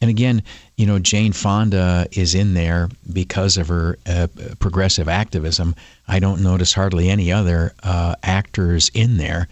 And 0.01 0.09
again, 0.09 0.43
you 0.75 0.85
know, 0.85 0.99
Jane 0.99 1.31
Fonda 1.31 2.07
is 2.11 2.35
in 2.35 2.53
there 2.53 2.89
because 3.13 3.55
of 3.55 3.69
her 3.69 3.97
uh, 4.05 4.27
progressive 4.59 5.07
activism. 5.07 5.75
I 6.07 6.19
don't 6.19 6.43
notice 6.43 6.73
hardly 6.73 7.09
any 7.09 7.31
other 7.31 7.73
uh, 7.83 8.15
actors 8.21 8.91
in 8.93 9.15
there. 9.17 9.47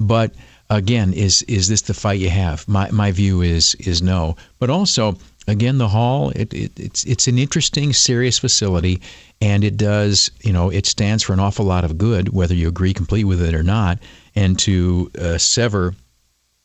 But 0.00 0.34
again, 0.70 1.12
is 1.12 1.42
is 1.42 1.68
this 1.68 1.82
the 1.82 1.94
fight 1.94 2.20
you 2.20 2.30
have? 2.30 2.66
My 2.66 2.90
my 2.90 3.12
view 3.12 3.42
is 3.42 3.74
is 3.76 4.00
no. 4.02 4.36
But 4.58 4.70
also, 4.70 5.18
again, 5.46 5.78
the 5.78 5.88
hall 5.88 6.30
it, 6.30 6.52
it, 6.54 6.72
it's 6.80 7.04
it's 7.04 7.28
an 7.28 7.38
interesting, 7.38 7.92
serious 7.92 8.38
facility, 8.38 9.00
and 9.42 9.64
it 9.64 9.76
does 9.76 10.30
you 10.40 10.52
know 10.52 10.70
it 10.70 10.86
stands 10.86 11.24
for 11.24 11.32
an 11.32 11.40
awful 11.40 11.66
lot 11.66 11.84
of 11.84 11.98
good, 11.98 12.28
whether 12.28 12.54
you 12.54 12.68
agree 12.68 12.94
completely 12.94 13.24
with 13.24 13.42
it 13.42 13.54
or 13.54 13.64
not. 13.64 13.98
And 14.36 14.56
to 14.60 15.10
uh, 15.18 15.36
sever 15.36 15.94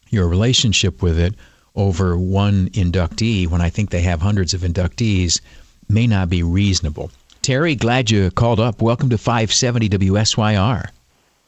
your 0.09 0.29
relationship 0.29 1.01
with 1.01 1.19
it 1.19 1.33
over 1.75 2.17
one 2.17 2.69
inductee 2.69 3.47
when 3.47 3.61
I 3.61 3.69
think 3.69 3.89
they 3.89 4.01
have 4.01 4.21
hundreds 4.21 4.53
of 4.53 4.61
inductees 4.61 5.41
may 5.89 6.05
not 6.05 6.29
be 6.29 6.43
reasonable. 6.43 7.09
Terry, 7.41 7.75
glad 7.75 8.11
you 8.11 8.29
called 8.31 8.59
up. 8.59 8.81
Welcome 8.81 9.09
to 9.09 9.17
570 9.17 9.89
WSYR. 9.89 10.89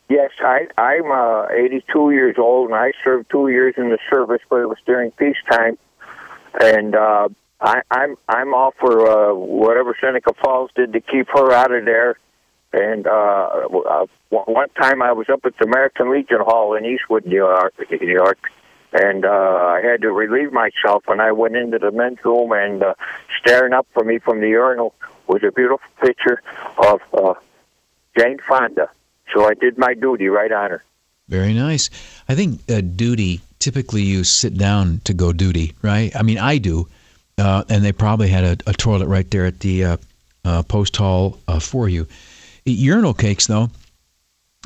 Yes, 0.09 0.31
I, 0.39 0.67
I'm 0.77 1.12
uh, 1.12 1.48
82 1.51 2.12
years 2.12 2.36
old, 2.39 2.71
and 2.71 2.75
I 2.75 2.91
served 3.03 3.29
two 3.29 3.50
years 3.50 3.75
in 3.77 3.89
the 3.89 4.00
service, 4.09 4.41
but 4.50 4.57
it 4.57 4.67
was 4.67 4.79
during 4.86 5.12
peacetime. 5.12 5.77
And 6.59 6.95
uh, 6.95 7.29
I, 7.62 7.82
I'm 7.92 8.16
I'm 8.28 8.54
all 8.54 8.74
for 8.80 9.08
uh, 9.08 9.34
whatever 9.34 9.96
Seneca 10.00 10.34
Falls 10.34 10.72
did 10.75 10.94
to 10.94 11.01
keep 11.01 11.28
her 11.30 11.51
out 11.51 11.72
of 11.72 11.86
there. 11.86 12.18
And 12.72 13.08
uh, 13.08 13.68
uh, 13.89 14.06
one 14.30 14.70
time 14.80 15.01
I 15.01 15.12
was 15.12 15.28
up 15.28 15.44
at 15.44 15.58
the 15.58 15.66
American 15.66 16.12
Legion 16.12 16.39
Hall 16.39 16.75
in 16.75 16.86
Eastwood, 16.86 17.25
New 17.25 17.38
York, 17.38 17.74
New 17.89 18.08
York 18.08 18.38
and 18.92 19.25
uh, 19.25 19.30
I 19.30 19.82
had 19.82 20.01
to 20.01 20.12
relieve 20.12 20.51
myself. 20.51 21.04
And 21.08 21.22
I 21.22 21.32
went 21.32 21.56
into 21.56 21.80
the 21.80 21.92
men's 21.92 22.24
room, 22.24 22.51
and 22.51 22.84
uh, 22.84 22.94
staring 23.39 23.74
up 23.74 23.88
for 23.94 24.04
me 24.04 24.20
from 24.20 24.42
the 24.42 24.50
urinal 24.50 24.94
was 25.28 25.44
a 25.44 25.51
beautiful 25.51 25.88
picture 26.01 26.42
of 26.88 27.01
uh, 27.13 27.34
Jane 28.18 28.39
Fonda. 28.48 28.89
So 29.34 29.48
I 29.48 29.54
did 29.54 29.78
my 29.78 29.94
duty 29.94 30.28
right 30.28 30.51
on 30.51 30.72
her. 30.72 30.84
Very 31.28 31.54
nice. 31.54 31.89
I 32.28 32.34
think 32.34 32.62
uh, 32.70 32.82
duty 32.82 33.42
typically 33.60 34.01
you 34.01 34.24
sit 34.24 34.58
down 34.58 35.01
to 35.04 35.13
go 35.13 35.32
duty, 35.32 35.74
right? 35.84 36.16
I 36.16 36.24
mean, 36.24 36.39
I 36.39 36.58
do, 36.58 36.88
uh, 37.39 37.63
and 37.69 37.84
they 37.84 37.91
probably 37.91 38.27
had 38.27 38.43
a, 38.43 38.69
a, 38.69 38.74
toilet 38.74 39.08
right 39.08 39.29
there 39.31 39.46
at 39.46 39.60
the 39.62 39.84
uh, 39.84 39.98
uh 40.46 40.63
post 40.63 40.96
hall 40.98 41.39
uh, 41.48 41.60
for 41.60 41.89
you. 41.89 42.08
Urinal 42.65 43.13
cakes, 43.13 43.48
though, 43.48 43.69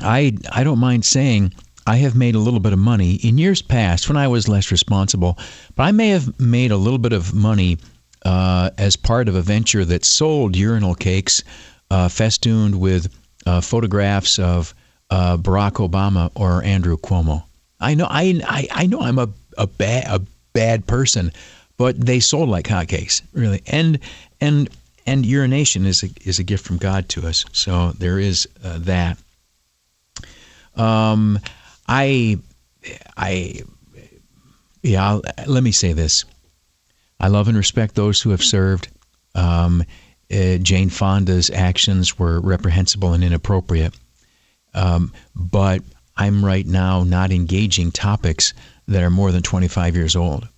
I 0.00 0.36
I 0.52 0.64
don't 0.64 0.78
mind 0.78 1.04
saying 1.04 1.52
I 1.86 1.96
have 1.96 2.16
made 2.16 2.34
a 2.34 2.38
little 2.38 2.60
bit 2.60 2.72
of 2.72 2.78
money 2.78 3.14
in 3.14 3.38
years 3.38 3.62
past 3.62 4.08
when 4.08 4.16
I 4.16 4.28
was 4.28 4.48
less 4.48 4.70
responsible, 4.70 5.38
but 5.74 5.84
I 5.84 5.92
may 5.92 6.08
have 6.08 6.38
made 6.40 6.70
a 6.70 6.76
little 6.76 6.98
bit 6.98 7.12
of 7.12 7.34
money 7.34 7.78
uh, 8.24 8.70
as 8.78 8.96
part 8.96 9.28
of 9.28 9.36
a 9.36 9.42
venture 9.42 9.84
that 9.84 10.04
sold 10.04 10.56
urinal 10.56 10.94
cakes 10.94 11.42
uh, 11.90 12.08
festooned 12.08 12.80
with 12.80 13.12
photographs 13.62 14.38
of 14.38 14.74
Barack 15.10 15.74
Obama 15.74 16.30
or 16.34 16.62
Andrew 16.64 16.96
Cuomo. 16.96 17.44
I 17.80 17.94
know 17.94 18.06
I, 18.08 18.40
I, 18.46 18.68
I 18.70 18.86
know 18.86 19.00
I'm 19.00 19.18
a, 19.18 19.28
a 19.58 19.66
bad 19.66 20.04
a 20.08 20.22
bad 20.54 20.86
person, 20.86 21.32
but 21.76 22.00
they 22.00 22.20
sold 22.20 22.48
like 22.48 22.66
hotcakes, 22.66 23.22
really. 23.32 23.62
And 23.66 23.98
and 24.40 24.68
and 25.06 25.26
urination 25.26 25.86
is 25.86 26.02
a, 26.02 26.08
is 26.24 26.38
a 26.38 26.44
gift 26.44 26.64
from 26.64 26.78
God 26.78 27.08
to 27.10 27.26
us. 27.26 27.44
So 27.52 27.92
there 27.92 28.18
is 28.18 28.48
uh, 28.62 28.78
that. 28.80 29.18
Um, 30.76 31.38
I, 31.86 32.38
I, 33.16 33.62
yeah. 34.82 35.08
I'll, 35.08 35.22
let 35.46 35.62
me 35.62 35.72
say 35.72 35.92
this: 35.92 36.24
I 37.20 37.28
love 37.28 37.48
and 37.48 37.56
respect 37.56 37.94
those 37.94 38.20
who 38.20 38.30
have 38.30 38.42
served. 38.42 38.88
Um, 39.34 39.84
uh, 40.32 40.56
Jane 40.56 40.88
Fonda's 40.88 41.50
actions 41.50 42.18
were 42.18 42.40
reprehensible 42.40 43.12
and 43.12 43.22
inappropriate, 43.22 43.94
um, 44.72 45.12
but 45.36 45.82
I'm 46.16 46.44
right 46.44 46.66
now 46.66 47.04
not 47.04 47.30
engaging 47.30 47.92
topics 47.92 48.54
that 48.88 49.02
are 49.02 49.10
more 49.10 49.32
than 49.32 49.42
25 49.42 49.96
years 49.96 50.16
old. 50.16 50.48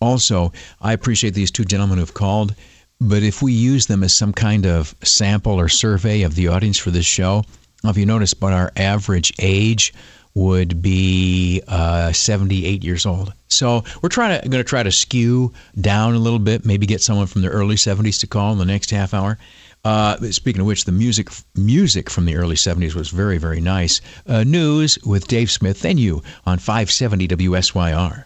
Also, 0.00 0.52
I 0.80 0.92
appreciate 0.92 1.34
these 1.34 1.50
two 1.50 1.64
gentlemen 1.64 1.98
who've 1.98 2.14
called, 2.14 2.54
but 3.00 3.22
if 3.22 3.42
we 3.42 3.52
use 3.52 3.86
them 3.86 4.02
as 4.02 4.12
some 4.12 4.32
kind 4.32 4.66
of 4.66 4.94
sample 5.02 5.58
or 5.58 5.68
survey 5.68 6.22
of 6.22 6.34
the 6.34 6.48
audience 6.48 6.78
for 6.78 6.90
this 6.90 7.06
show, 7.06 7.44
if 7.84 7.96
you 7.96 8.06
notice, 8.06 8.34
but 8.34 8.52
our 8.52 8.72
average 8.76 9.32
age 9.38 9.94
would 10.34 10.80
be 10.80 11.62
uh, 11.68 12.12
78 12.12 12.84
years 12.84 13.06
old. 13.06 13.32
So 13.48 13.82
we're 14.02 14.08
trying 14.08 14.40
to 14.40 14.48
going 14.48 14.62
to 14.62 14.68
try 14.68 14.82
to 14.82 14.92
skew 14.92 15.52
down 15.80 16.14
a 16.14 16.18
little 16.18 16.38
bit, 16.38 16.64
maybe 16.64 16.86
get 16.86 17.00
someone 17.00 17.26
from 17.26 17.42
the 17.42 17.48
early 17.48 17.74
70s 17.76 18.20
to 18.20 18.26
call 18.26 18.52
in 18.52 18.58
the 18.58 18.64
next 18.64 18.90
half 18.90 19.14
hour. 19.14 19.38
Uh, 19.84 20.16
speaking 20.30 20.60
of 20.60 20.66
which, 20.66 20.84
the 20.84 20.92
music 20.92 21.28
music 21.54 22.10
from 22.10 22.24
the 22.24 22.36
early 22.36 22.56
70s 22.56 22.94
was 22.94 23.10
very 23.10 23.38
very 23.38 23.60
nice. 23.60 24.00
Uh, 24.26 24.44
news 24.44 24.98
with 25.04 25.28
Dave 25.28 25.50
Smith 25.50 25.84
and 25.84 25.98
you 25.98 26.22
on 26.46 26.58
570 26.58 27.28
WSYR. 27.28 28.24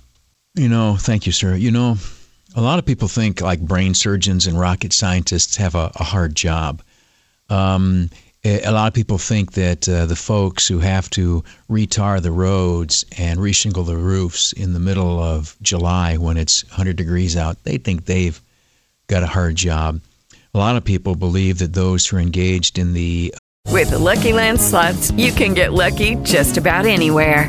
You 0.55 0.69
know, 0.69 0.97
thank 0.99 1.27
you, 1.27 1.33
sir. 1.33 1.55
You 1.55 1.71
know, 1.71 1.97
a 2.55 2.61
lot 2.61 2.79
of 2.79 2.85
people 2.85 3.09
think 3.09 3.41
like 3.41 3.61
brain 3.61 3.95
surgeons 3.95 4.47
and 4.47 4.59
rocket 4.59 4.93
scientists 4.93 5.57
have 5.57 5.75
a, 5.75 5.91
a 5.97 6.05
hard 6.05 6.35
job. 6.35 6.83
Um, 7.49 8.11
a 8.45 8.71
lot 8.73 8.89
of 8.89 8.95
people 8.95 9.19
think 9.19 9.53
that 9.53 9.89
uh, 9.89 10.07
the 10.07 10.17
folks 10.17 10.67
who 10.67 10.81
have 10.81 11.09
to 11.11 11.45
retar 11.71 12.21
the 12.21 12.33
roads 12.33 13.05
and 13.17 13.39
reshingle 13.39 13.87
the 13.87 13.97
roofs 13.97 14.53
in 14.53 14.73
the 14.73 14.81
middle 14.81 15.23
of 15.23 15.57
July 15.63 16.17
when 16.17 16.37
it's 16.37 16.65
100 16.65 16.97
degrees 16.97 17.37
out, 17.37 17.63
they 17.63 17.79
think 17.79 18.05
they've 18.05 18.41
got 19.07 19.23
a 19.23 19.29
hard 19.29 19.55
job. 19.55 20.01
A 20.55 20.59
lot 20.59 20.77
of 20.77 20.85
people 20.85 21.15
believe 21.15 21.59
that 21.59 21.73
those 21.73 22.07
who 22.07 22.17
are 22.17 22.21
engaged 22.21 22.79
in 22.79 22.93
the 22.93 23.35
with 23.69 23.91
the 23.91 23.99
Lucky 23.99 24.33
Land 24.33 24.61
slots, 24.61 25.13
you 25.13 25.33
can 25.33 25.55
get 25.55 25.73
lucky 25.73 26.17
just 26.17 26.57
about 26.57 26.85
anywhere. 26.85 27.49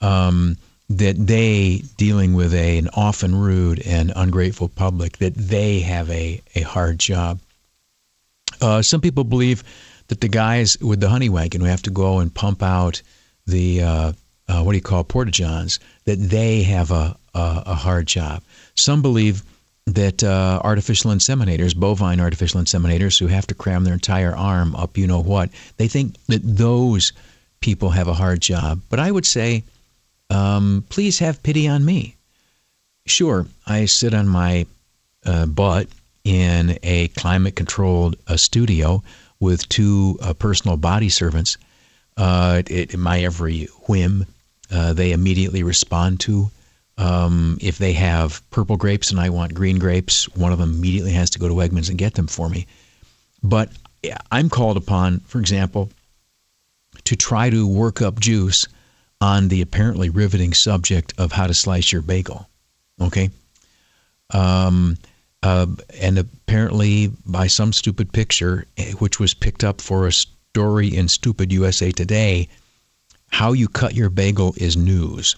um, 0.00 0.56
that 0.88 1.14
they 1.26 1.82
dealing 1.96 2.34
with 2.34 2.52
a, 2.54 2.78
an 2.78 2.88
often 2.94 3.34
rude 3.34 3.80
and 3.86 4.12
ungrateful 4.16 4.68
public, 4.68 5.18
that 5.18 5.34
they 5.34 5.80
have 5.80 6.10
a, 6.10 6.40
a 6.54 6.62
hard 6.62 6.98
job. 6.98 7.38
Uh, 8.60 8.82
some 8.82 9.00
people 9.00 9.24
believe 9.24 9.62
that 10.08 10.20
the 10.20 10.28
guys 10.28 10.76
with 10.80 11.00
the 11.00 11.08
honey 11.08 11.28
wagon 11.28 11.60
who 11.60 11.66
have 11.66 11.82
to 11.82 11.90
go 11.90 12.18
and 12.18 12.34
pump 12.34 12.62
out 12.62 13.00
the 13.46 13.82
uh, 13.82 14.12
uh, 14.48 14.62
what 14.62 14.72
do 14.72 14.76
you 14.76 14.82
call 14.82 15.04
porta 15.04 15.30
johns 15.30 15.78
that 16.04 16.16
they 16.16 16.62
have 16.62 16.90
a, 16.90 17.16
a, 17.34 17.62
a 17.66 17.74
hard 17.74 18.06
job. 18.06 18.42
Some 18.74 19.00
believe 19.00 19.44
that 19.86 20.22
uh, 20.22 20.60
artificial 20.62 21.10
inseminators, 21.12 21.76
bovine 21.76 22.20
artificial 22.20 22.60
inseminators, 22.60 23.18
who 23.18 23.28
have 23.28 23.46
to 23.46 23.54
cram 23.54 23.84
their 23.84 23.94
entire 23.94 24.34
arm 24.34 24.74
up, 24.76 24.98
you 24.98 25.06
know 25.06 25.20
what, 25.20 25.50
they 25.76 25.88
think 25.88 26.16
that 26.26 26.42
those 26.42 27.12
people 27.60 27.90
have 27.90 28.08
a 28.08 28.14
hard 28.14 28.40
job. 28.40 28.80
But 28.88 29.00
I 29.00 29.10
would 29.10 29.26
say, 29.26 29.64
um, 30.30 30.84
please 30.88 31.18
have 31.18 31.42
pity 31.42 31.68
on 31.68 31.84
me. 31.84 32.16
Sure, 33.06 33.46
I 33.66 33.86
sit 33.86 34.14
on 34.14 34.28
my 34.28 34.66
uh, 35.26 35.46
butt 35.46 35.88
in 36.24 36.78
a 36.82 37.08
climate 37.08 37.56
controlled 37.56 38.16
uh, 38.28 38.36
studio 38.36 39.02
with 39.40 39.68
two 39.68 40.18
uh, 40.22 40.32
personal 40.34 40.76
body 40.76 41.08
servants. 41.08 41.56
Uh, 42.16 42.62
it, 42.68 42.96
my 42.96 43.20
every 43.20 43.64
whim, 43.86 44.26
uh, 44.70 44.92
they 44.92 45.12
immediately 45.12 45.62
respond 45.62 46.20
to. 46.20 46.50
Um, 46.98 47.56
if 47.62 47.78
they 47.78 47.94
have 47.94 48.42
purple 48.50 48.76
grapes 48.76 49.10
and 49.10 49.18
I 49.18 49.30
want 49.30 49.54
green 49.54 49.78
grapes, 49.78 50.28
one 50.36 50.52
of 50.52 50.58
them 50.58 50.74
immediately 50.74 51.12
has 51.12 51.30
to 51.30 51.38
go 51.38 51.48
to 51.48 51.54
Wegmans 51.54 51.88
and 51.88 51.98
get 51.98 52.14
them 52.14 52.26
for 52.26 52.48
me. 52.48 52.66
But 53.42 53.70
I'm 54.30 54.50
called 54.50 54.76
upon, 54.76 55.20
for 55.20 55.40
example, 55.40 55.88
to 57.04 57.16
try 57.16 57.48
to 57.48 57.66
work 57.66 58.02
up 58.02 58.20
juice 58.20 58.66
on 59.20 59.48
the 59.48 59.60
apparently 59.60 60.08
riveting 60.08 60.54
subject 60.54 61.12
of 61.18 61.32
how 61.32 61.46
to 61.46 61.54
slice 61.54 61.92
your 61.92 62.02
bagel. 62.02 62.48
Okay? 63.00 63.30
Um, 64.30 64.96
uh, 65.42 65.66
and 66.00 66.18
apparently, 66.18 67.10
by 67.26 67.46
some 67.46 67.72
stupid 67.72 68.12
picture, 68.12 68.66
eh, 68.76 68.92
which 68.92 69.18
was 69.18 69.34
picked 69.34 69.64
up 69.64 69.80
for 69.80 70.06
a 70.06 70.12
story 70.12 70.94
in 70.94 71.08
Stupid 71.08 71.52
USA 71.52 71.90
Today, 71.90 72.48
how 73.28 73.52
you 73.52 73.68
cut 73.68 73.94
your 73.94 74.10
bagel 74.10 74.54
is 74.56 74.76
news. 74.76 75.36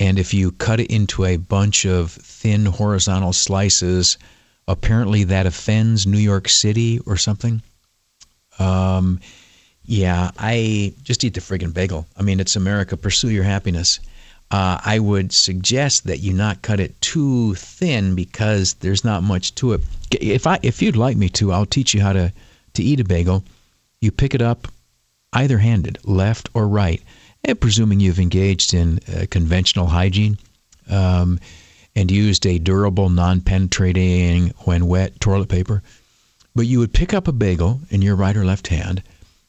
And 0.00 0.18
if 0.18 0.32
you 0.34 0.52
cut 0.52 0.80
it 0.80 0.90
into 0.90 1.24
a 1.24 1.36
bunch 1.36 1.84
of 1.84 2.12
thin 2.12 2.66
horizontal 2.66 3.32
slices, 3.32 4.18
apparently 4.66 5.24
that 5.24 5.46
offends 5.46 6.06
New 6.06 6.18
York 6.18 6.48
City 6.48 7.00
or 7.00 7.16
something. 7.16 7.62
Um, 8.58 9.20
yeah, 9.88 10.32
I 10.38 10.92
just 11.02 11.24
eat 11.24 11.32
the 11.32 11.40
friggin' 11.40 11.72
bagel. 11.72 12.06
I 12.14 12.22
mean, 12.22 12.40
it's 12.40 12.56
America. 12.56 12.94
Pursue 12.94 13.30
your 13.30 13.44
happiness. 13.44 14.00
Uh, 14.50 14.78
I 14.84 14.98
would 14.98 15.32
suggest 15.32 16.04
that 16.04 16.18
you 16.18 16.34
not 16.34 16.60
cut 16.60 16.78
it 16.78 17.00
too 17.00 17.54
thin 17.54 18.14
because 18.14 18.74
there's 18.74 19.02
not 19.02 19.22
much 19.22 19.54
to 19.54 19.72
it. 19.72 19.80
If 20.10 20.46
I, 20.46 20.58
if 20.62 20.82
you'd 20.82 20.96
like 20.96 21.16
me 21.16 21.30
to, 21.30 21.52
I'll 21.52 21.64
teach 21.64 21.94
you 21.94 22.02
how 22.02 22.12
to 22.12 22.30
to 22.74 22.82
eat 22.82 23.00
a 23.00 23.04
bagel. 23.04 23.42
You 24.02 24.10
pick 24.10 24.34
it 24.34 24.42
up 24.42 24.68
either-handed, 25.32 26.00
left 26.04 26.50
or 26.52 26.68
right, 26.68 27.02
and 27.42 27.58
presuming 27.58 27.98
you've 27.98 28.20
engaged 28.20 28.74
in 28.74 29.00
uh, 29.08 29.24
conventional 29.30 29.86
hygiene 29.86 30.36
um, 30.90 31.40
and 31.96 32.10
used 32.10 32.46
a 32.46 32.58
durable, 32.58 33.08
non-penetrating, 33.08 34.52
when 34.64 34.86
wet, 34.86 35.18
toilet 35.18 35.48
paper. 35.48 35.82
But 36.54 36.66
you 36.66 36.78
would 36.78 36.92
pick 36.92 37.14
up 37.14 37.26
a 37.26 37.32
bagel 37.32 37.80
in 37.88 38.02
your 38.02 38.16
right 38.16 38.36
or 38.36 38.44
left 38.44 38.66
hand. 38.68 39.02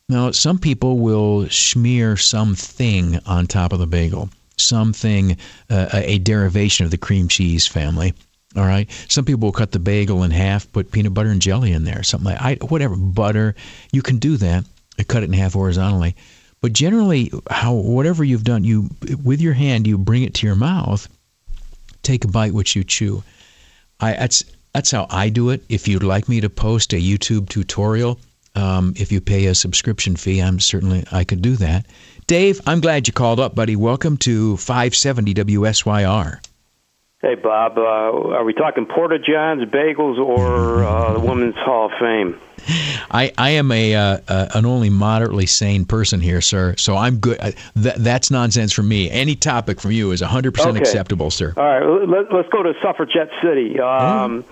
Now, 0.09 0.31
some 0.31 0.57
people 0.57 0.97
will 0.99 1.47
smear 1.49 2.17
something 2.17 3.19
on 3.25 3.47
top 3.47 3.71
of 3.71 3.79
the 3.79 3.87
bagel 3.87 4.29
something, 4.59 5.37
uh, 5.69 5.89
a 5.93 6.19
derivation 6.19 6.85
of 6.85 6.91
the 6.91 6.97
cream 6.97 7.27
cheese 7.27 7.65
family. 7.65 8.13
All 8.55 8.65
right. 8.65 8.89
Some 9.09 9.25
people 9.25 9.47
will 9.47 9.53
cut 9.53 9.71
the 9.71 9.79
bagel 9.79 10.23
in 10.23 10.31
half, 10.31 10.71
put 10.71 10.91
peanut 10.91 11.13
butter 11.13 11.29
and 11.29 11.41
jelly 11.41 11.71
in 11.71 11.83
there, 11.83 12.03
something 12.03 12.31
like 12.31 12.41
I, 12.41 12.55
whatever 12.65 12.95
butter. 12.95 13.55
You 13.91 14.01
can 14.01 14.17
do 14.17 14.37
that. 14.37 14.65
Cut 15.07 15.23
it 15.23 15.27
in 15.27 15.33
half 15.33 15.53
horizontally. 15.53 16.15
But 16.61 16.73
generally, 16.73 17.31
how 17.49 17.73
whatever 17.73 18.23
you've 18.23 18.43
done, 18.43 18.65
you 18.65 18.89
with 19.23 19.39
your 19.39 19.53
hand, 19.53 19.87
you 19.87 19.97
bring 19.97 20.23
it 20.23 20.33
to 20.35 20.47
your 20.47 20.57
mouth, 20.57 21.07
take 22.03 22.25
a 22.25 22.27
bite, 22.27 22.53
which 22.53 22.75
you 22.75 22.83
chew. 22.83 23.23
I 24.01 24.13
that's 24.13 24.43
that's 24.73 24.91
how 24.91 25.07
I 25.09 25.29
do 25.29 25.51
it. 25.51 25.63
If 25.69 25.87
you'd 25.87 26.03
like 26.03 26.27
me 26.27 26.41
to 26.41 26.49
post 26.49 26.91
a 26.91 26.97
YouTube 26.97 27.47
tutorial, 27.47 28.19
um, 28.59 28.93
if 28.97 29.11
you 29.11 29.21
pay 29.21 29.45
a 29.45 29.55
subscription 29.55 30.15
fee, 30.15 30.39
I'm 30.41 30.59
certainly 30.59 31.05
I 31.11 31.23
could 31.23 31.41
do 31.41 31.55
that. 31.57 31.85
Dave, 32.27 32.61
I'm 32.67 32.79
glad 32.81 33.07
you 33.07 33.13
called 33.13 33.39
up, 33.39 33.55
buddy. 33.55 33.75
Welcome 33.75 34.17
to 34.17 34.57
570 34.57 35.33
WSYR. 35.33 36.39
Hey, 37.21 37.35
Bob. 37.35 37.77
Uh, 37.77 37.81
are 37.81 38.45
we 38.45 38.53
talking 38.53 38.85
Porta 38.85 39.19
Johns, 39.19 39.63
bagels, 39.69 40.17
or 40.17 40.83
uh, 40.85 41.13
the 41.13 41.19
Women's 41.19 41.55
Hall 41.55 41.87
of 41.87 41.91
Fame? 41.99 42.39
I, 43.11 43.33
I 43.37 43.49
am 43.51 43.71
a 43.73 43.95
uh, 43.95 44.19
uh, 44.27 44.47
an 44.53 44.65
only 44.65 44.89
moderately 44.89 45.45
sane 45.45 45.83
person 45.83 46.21
here, 46.21 46.39
sir. 46.39 46.75
So 46.77 46.95
I'm 46.95 47.17
good. 47.17 47.37
Uh, 47.41 47.51
th- 47.81 47.95
that's 47.97 48.31
nonsense 48.31 48.71
for 48.71 48.83
me. 48.83 49.09
Any 49.09 49.35
topic 49.35 49.81
from 49.81 49.91
you 49.91 50.11
is 50.11 50.21
100% 50.21 50.57
Okay. 50.65 50.79
acceptable, 50.79 51.29
sir. 51.29 51.53
All 51.57 51.63
right, 51.63 52.07
let, 52.07 52.33
let's 52.33 52.49
go 52.49 52.63
to 52.63 52.73
Suffragette 52.81 53.29
City. 53.43 53.79
Um, 53.81 54.45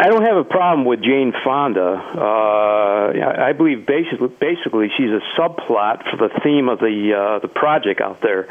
I 0.00 0.08
don't 0.08 0.22
have 0.22 0.36
a 0.36 0.44
problem 0.44 0.84
with 0.86 1.02
Jane 1.02 1.32
Fonda. 1.44 1.94
Uh, 2.14 3.42
I 3.48 3.52
believe 3.52 3.84
basically, 3.86 4.28
basically 4.28 4.88
she's 4.96 5.10
a 5.10 5.20
subplot 5.38 6.08
for 6.10 6.16
the 6.16 6.28
theme 6.42 6.68
of 6.68 6.78
the 6.78 7.14
uh, 7.14 7.38
the 7.40 7.48
project 7.48 8.00
out 8.00 8.20
there. 8.22 8.46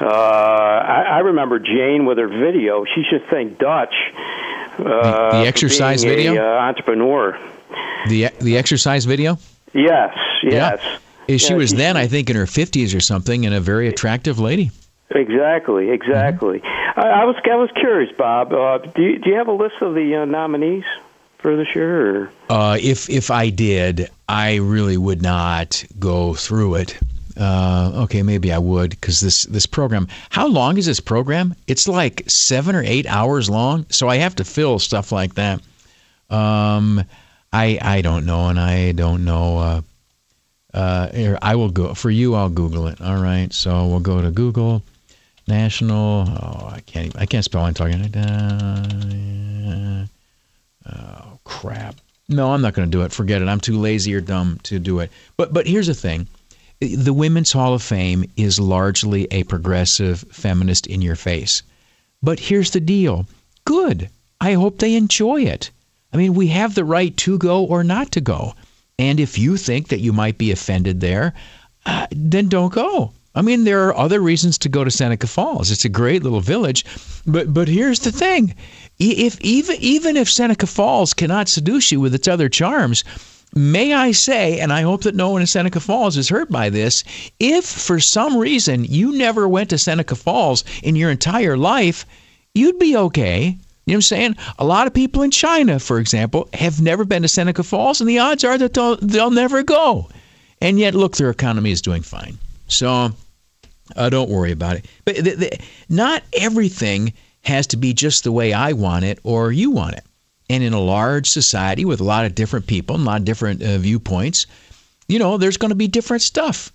Uh, 0.00 0.04
I, 0.06 1.02
I 1.10 1.18
remember 1.20 1.58
Jane 1.58 2.04
with 2.06 2.18
her 2.18 2.28
video. 2.28 2.84
She 2.84 3.02
should 3.08 3.24
thank 3.30 3.58
Dutch. 3.58 3.94
Uh, 4.78 4.84
The- 4.84 5.38
the 5.38 5.42
for 5.42 5.48
exercise 5.48 6.04
video? 6.04 6.34
A, 6.36 6.38
uh, 6.38 6.60
entrepreneur. 6.68 7.38
The 8.08 8.28
the 8.40 8.58
exercise 8.58 9.06
video. 9.06 9.38
Yes, 9.72 10.14
yes. 10.42 10.80
Yeah. 10.82 11.36
She 11.38 11.50
Yeah, 11.50 11.56
was 11.56 11.70
she- 11.70 11.76
then, 11.76 11.96
I 11.96 12.06
think, 12.06 12.30
in 12.30 12.36
her 12.36 12.46
50s 12.46 12.94
or 12.96 13.00
something, 13.00 13.44
and 13.44 13.54
a 13.54 13.60
very 13.60 13.88
attractive 13.88 14.38
lady. 14.38 14.70
Exactly, 15.10 15.90
exactly. 15.90 16.60
Mm-hmm. 16.60 17.00
I, 17.00 17.22
I 17.22 17.24
was 17.24 17.36
I 17.44 17.56
was 17.56 17.70
curious, 17.74 18.14
Bob. 18.16 18.52
Uh, 18.52 18.78
do 18.78 19.02
you, 19.02 19.18
do 19.18 19.30
you 19.30 19.36
have 19.36 19.48
a 19.48 19.52
list 19.52 19.76
of 19.80 19.94
the 19.94 20.16
uh, 20.16 20.24
nominees 20.26 20.84
for 21.38 21.56
this 21.56 21.74
year? 21.74 22.24
Or? 22.24 22.32
Uh, 22.50 22.78
if 22.80 23.08
if 23.08 23.30
I 23.30 23.48
did, 23.48 24.10
I 24.28 24.56
really 24.56 24.98
would 24.98 25.22
not 25.22 25.82
go 25.98 26.34
through 26.34 26.74
it. 26.76 26.98
Uh, 27.38 27.92
okay, 28.02 28.22
maybe 28.22 28.52
I 28.52 28.58
would 28.58 28.90
because 28.90 29.20
this 29.20 29.44
this 29.44 29.64
program. 29.64 30.08
How 30.28 30.46
long 30.46 30.76
is 30.76 30.84
this 30.84 31.00
program? 31.00 31.54
It's 31.66 31.88
like 31.88 32.28
seven 32.28 32.76
or 32.76 32.82
eight 32.82 33.06
hours 33.06 33.48
long, 33.48 33.86
so 33.88 34.08
I 34.08 34.16
have 34.16 34.34
to 34.36 34.44
fill 34.44 34.78
stuff 34.78 35.10
like 35.10 35.36
that. 35.36 35.62
Um, 36.28 37.02
I 37.50 37.78
I 37.80 38.02
don't 38.02 38.26
know, 38.26 38.48
and 38.48 38.60
I 38.60 38.92
don't 38.92 39.24
know. 39.24 39.58
Uh, 39.58 39.80
uh, 40.74 41.08
here, 41.12 41.38
I 41.40 41.56
will 41.56 41.70
go 41.70 41.94
for 41.94 42.10
you. 42.10 42.34
I'll 42.34 42.50
Google 42.50 42.88
it. 42.88 43.00
All 43.00 43.22
right, 43.22 43.50
so 43.54 43.86
we'll 43.86 44.00
go 44.00 44.20
to 44.20 44.30
Google 44.30 44.82
National. 45.48 46.28
Oh, 46.28 46.68
I 46.72 46.80
can't. 46.80 47.06
Even, 47.06 47.20
I 47.20 47.26
can't 47.26 47.44
spell. 47.44 47.64
I'm 47.64 47.74
talking. 47.74 48.14
Uh, 48.14 50.06
oh 50.86 51.38
crap. 51.44 51.96
No, 52.28 52.52
I'm 52.52 52.60
not 52.60 52.74
going 52.74 52.88
to 52.88 52.96
do 52.96 53.02
it. 53.02 53.12
Forget 53.12 53.42
it. 53.42 53.48
I'm 53.48 53.60
too 53.60 53.78
lazy 53.78 54.14
or 54.14 54.20
dumb 54.20 54.60
to 54.64 54.78
do 54.78 55.00
it. 55.00 55.10
But 55.36 55.52
but 55.52 55.66
here's 55.66 55.86
the 55.86 55.94
thing. 55.94 56.28
The 56.80 57.12
Women's 57.12 57.50
Hall 57.50 57.74
of 57.74 57.82
Fame 57.82 58.24
is 58.36 58.60
largely 58.60 59.26
a 59.32 59.42
progressive 59.44 60.20
feminist 60.30 60.86
in 60.86 61.02
your 61.02 61.16
face. 61.16 61.62
But 62.22 62.38
here's 62.38 62.70
the 62.70 62.80
deal. 62.80 63.26
Good. 63.64 64.10
I 64.40 64.52
hope 64.52 64.78
they 64.78 64.94
enjoy 64.94 65.42
it. 65.42 65.70
I 66.12 66.16
mean, 66.16 66.34
we 66.34 66.48
have 66.48 66.74
the 66.74 66.84
right 66.84 67.16
to 67.18 67.38
go 67.38 67.64
or 67.64 67.82
not 67.82 68.12
to 68.12 68.20
go. 68.20 68.54
And 68.98 69.18
if 69.20 69.38
you 69.38 69.56
think 69.56 69.88
that 69.88 70.00
you 70.00 70.12
might 70.12 70.38
be 70.38 70.50
offended 70.50 71.00
there, 71.00 71.34
uh, 71.86 72.06
then 72.10 72.48
don't 72.48 72.72
go. 72.72 73.12
I 73.38 73.40
mean, 73.40 73.62
there 73.62 73.86
are 73.86 73.96
other 73.96 74.20
reasons 74.20 74.58
to 74.58 74.68
go 74.68 74.82
to 74.82 74.90
Seneca 74.90 75.28
Falls. 75.28 75.70
It's 75.70 75.84
a 75.84 75.88
great 75.88 76.24
little 76.24 76.40
village, 76.40 76.84
but 77.24 77.54
but 77.54 77.68
here's 77.68 78.00
the 78.00 78.10
thing: 78.10 78.52
if 78.98 79.40
even 79.40 79.76
even 79.78 80.16
if 80.16 80.28
Seneca 80.28 80.66
Falls 80.66 81.14
cannot 81.14 81.48
seduce 81.48 81.92
you 81.92 82.00
with 82.00 82.16
its 82.16 82.26
other 82.26 82.48
charms, 82.48 83.04
may 83.54 83.94
I 83.94 84.10
say, 84.10 84.58
and 84.58 84.72
I 84.72 84.82
hope 84.82 85.02
that 85.02 85.14
no 85.14 85.30
one 85.30 85.40
in 85.40 85.46
Seneca 85.46 85.78
Falls 85.78 86.16
is 86.16 86.28
hurt 86.28 86.50
by 86.50 86.68
this, 86.68 87.04
if 87.38 87.64
for 87.64 88.00
some 88.00 88.36
reason 88.36 88.84
you 88.84 89.16
never 89.16 89.46
went 89.46 89.70
to 89.70 89.78
Seneca 89.78 90.16
Falls 90.16 90.64
in 90.82 90.96
your 90.96 91.12
entire 91.12 91.56
life, 91.56 92.04
you'd 92.56 92.80
be 92.80 92.96
okay. 92.96 93.44
You 93.44 93.52
know 93.52 93.58
what 93.84 93.94
I'm 93.94 94.02
saying? 94.02 94.36
A 94.58 94.64
lot 94.64 94.88
of 94.88 94.94
people 94.94 95.22
in 95.22 95.30
China, 95.30 95.78
for 95.78 96.00
example, 96.00 96.48
have 96.54 96.82
never 96.82 97.04
been 97.04 97.22
to 97.22 97.28
Seneca 97.28 97.62
Falls, 97.62 98.00
and 98.00 98.10
the 98.10 98.18
odds 98.18 98.42
are 98.42 98.58
that 98.58 98.74
they'll, 98.74 98.96
they'll 98.96 99.30
never 99.30 99.62
go. 99.62 100.08
And 100.60 100.80
yet, 100.80 100.96
look, 100.96 101.16
their 101.16 101.30
economy 101.30 101.70
is 101.70 101.80
doing 101.80 102.02
fine. 102.02 102.36
So 102.66 103.14
uh, 103.96 104.10
don't 104.10 104.30
worry 104.30 104.52
about 104.52 104.76
it. 104.76 104.86
But 105.04 105.60
not 105.88 106.22
everything 106.32 107.12
has 107.42 107.66
to 107.68 107.76
be 107.76 107.94
just 107.94 108.24
the 108.24 108.32
way 108.32 108.52
I 108.52 108.72
want 108.72 109.04
it 109.04 109.18
or 109.22 109.52
you 109.52 109.70
want 109.70 109.96
it. 109.96 110.04
And 110.50 110.62
in 110.62 110.72
a 110.72 110.80
large 110.80 111.28
society 111.28 111.84
with 111.84 112.00
a 112.00 112.04
lot 112.04 112.24
of 112.24 112.34
different 112.34 112.66
people 112.66 112.96
and 112.96 113.04
a 113.04 113.06
lot 113.06 113.20
of 113.20 113.24
different 113.24 113.62
uh, 113.62 113.78
viewpoints, 113.78 114.46
you 115.08 115.18
know, 115.18 115.36
there's 115.36 115.56
going 115.56 115.70
to 115.70 115.74
be 115.74 115.88
different 115.88 116.22
stuff. 116.22 116.72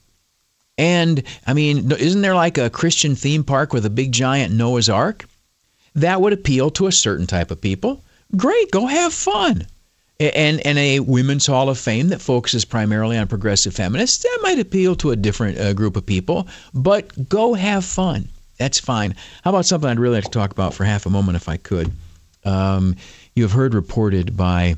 And 0.78 1.24
I 1.46 1.54
mean, 1.54 1.92
isn't 1.92 2.22
there 2.22 2.36
like 2.36 2.58
a 2.58 2.70
Christian 2.70 3.16
theme 3.16 3.44
park 3.44 3.74
with 3.74 3.86
a 3.86 3.92
big 3.92 4.12
giant 4.12 4.54
Noah's 4.54 4.90
Ark? 4.90 5.26
That 5.96 6.22
would 6.22 6.34
appeal 6.34 6.72
to 6.72 6.88
a 6.88 6.92
certain 6.92 7.28
type 7.28 7.52
of 7.52 7.62
people. 7.62 8.04
Great, 8.36 8.72
go 8.72 8.88
have 8.88 9.14
fun. 9.14 9.68
And, 10.20 10.66
and 10.66 10.78
a 10.78 11.00
women's 11.00 11.48
hall 11.48 11.70
of 11.70 11.78
fame 11.78 12.10
that 12.10 12.22
focuses 12.22 12.66
primarily 12.66 13.18
on 13.18 13.28
progressive 13.28 13.74
feminists, 13.74 14.24
that 14.24 14.40
might 14.42 14.60
appeal 14.60 14.96
to 14.98 15.12
a 15.12 15.16
different 15.16 15.58
uh, 15.58 15.74
group 15.74 15.98
of 15.98 16.06
people, 16.06 16.48
but 16.74 17.28
go 17.28 17.56
have 17.56 17.84
fun. 17.84 18.30
That's 18.58 18.80
fine. 18.80 19.16
How 19.44 19.50
about 19.50 19.66
something 19.66 19.90
I'd 19.90 20.00
really 20.00 20.18
like 20.18 20.26
to 20.26 20.30
talk 20.30 20.52
about 20.52 20.74
for 20.74 20.86
half 20.86 21.06
a 21.06 21.10
moment 21.10 21.36
if 21.36 21.50
I 21.50 21.58
could? 21.58 21.92
Um, 22.46 22.96
you 23.36 23.44
have 23.44 23.52
heard 23.52 23.74
reported 23.74 24.38
by 24.38 24.76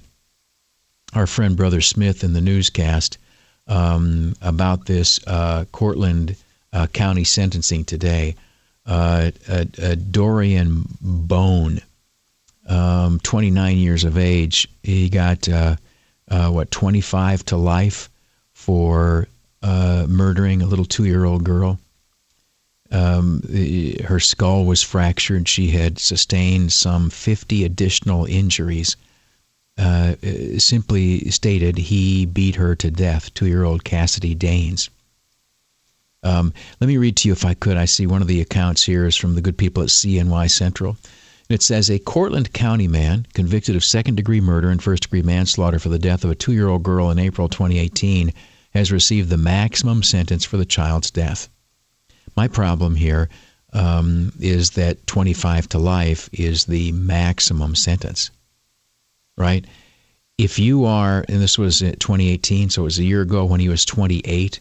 our 1.13 1.27
friend 1.27 1.55
Brother 1.57 1.81
Smith 1.81 2.23
in 2.23 2.33
the 2.33 2.41
newscast 2.41 3.17
um, 3.67 4.35
about 4.41 4.85
this 4.85 5.19
uh, 5.27 5.65
Cortland 5.71 6.35
uh, 6.73 6.87
County 6.87 7.23
sentencing 7.23 7.85
today. 7.85 8.35
Uh, 8.85 9.31
Dorian 10.11 10.85
Bone, 11.01 11.81
um, 12.67 13.19
29 13.19 13.77
years 13.77 14.03
of 14.03 14.17
age, 14.17 14.67
he 14.83 15.09
got 15.09 15.47
uh, 15.47 15.75
uh, 16.29 16.49
what 16.49 16.71
25 16.71 17.45
to 17.45 17.57
life 17.57 18.09
for 18.53 19.27
uh, 19.61 20.05
murdering 20.07 20.61
a 20.61 20.65
little 20.67 20.85
two-year-old 20.85 21.43
girl. 21.43 21.79
Um, 22.91 23.41
her 24.05 24.19
skull 24.19 24.65
was 24.65 24.81
fractured. 24.81 25.47
She 25.47 25.71
had 25.71 25.99
sustained 25.99 26.71
some 26.71 27.09
50 27.09 27.65
additional 27.65 28.25
injuries 28.25 28.95
uh, 29.77 30.15
simply 30.57 31.29
stated 31.29 31.77
he 31.77 32.25
beat 32.25 32.55
her 32.55 32.75
to 32.75 32.91
death, 32.91 33.33
two 33.33 33.47
year 33.47 33.63
old 33.63 33.83
Cassidy 33.83 34.35
Daines. 34.35 34.89
Um, 36.23 36.53
let 36.79 36.87
me 36.87 36.97
read 36.97 37.17
to 37.17 37.27
you, 37.27 37.33
if 37.33 37.45
I 37.45 37.53
could. 37.53 37.77
I 37.77 37.85
see 37.85 38.07
one 38.07 38.21
of 38.21 38.27
the 38.27 38.41
accounts 38.41 38.83
here 38.83 39.05
is 39.05 39.15
from 39.15 39.35
the 39.35 39.41
good 39.41 39.57
people 39.57 39.83
at 39.83 39.89
CNY 39.89 40.49
Central. 40.49 40.97
It 41.49 41.61
says 41.61 41.89
a 41.89 41.99
Cortland 41.99 42.53
County 42.53 42.87
man 42.87 43.27
convicted 43.33 43.75
of 43.75 43.83
second 43.83 44.15
degree 44.15 44.41
murder 44.41 44.69
and 44.69 44.81
first 44.81 45.03
degree 45.03 45.21
manslaughter 45.21 45.79
for 45.79 45.89
the 45.89 45.99
death 45.99 46.23
of 46.23 46.31
a 46.31 46.35
two 46.35 46.53
year 46.53 46.67
old 46.67 46.83
girl 46.83 47.11
in 47.11 47.19
April 47.19 47.47
2018 47.47 48.33
has 48.73 48.91
received 48.91 49.29
the 49.29 49.37
maximum 49.37 50.03
sentence 50.03 50.43
for 50.43 50.57
the 50.57 50.65
child's 50.65 51.11
death. 51.11 51.49
My 52.35 52.47
problem 52.47 52.95
here 52.95 53.29
um, 53.73 54.33
is 54.39 54.71
that 54.71 55.05
25 55.07 55.69
to 55.69 55.77
life 55.77 56.29
is 56.33 56.65
the 56.65 56.91
maximum 56.93 57.75
sentence 57.75 58.31
right? 59.37 59.65
If 60.37 60.59
you 60.59 60.85
are, 60.85 61.23
and 61.27 61.41
this 61.41 61.57
was 61.57 61.79
2018, 61.79 62.69
so 62.69 62.81
it 62.81 62.85
was 62.85 62.99
a 62.99 63.03
year 63.03 63.21
ago 63.21 63.45
when 63.45 63.59
he 63.59 63.69
was 63.69 63.85
28. 63.85 64.59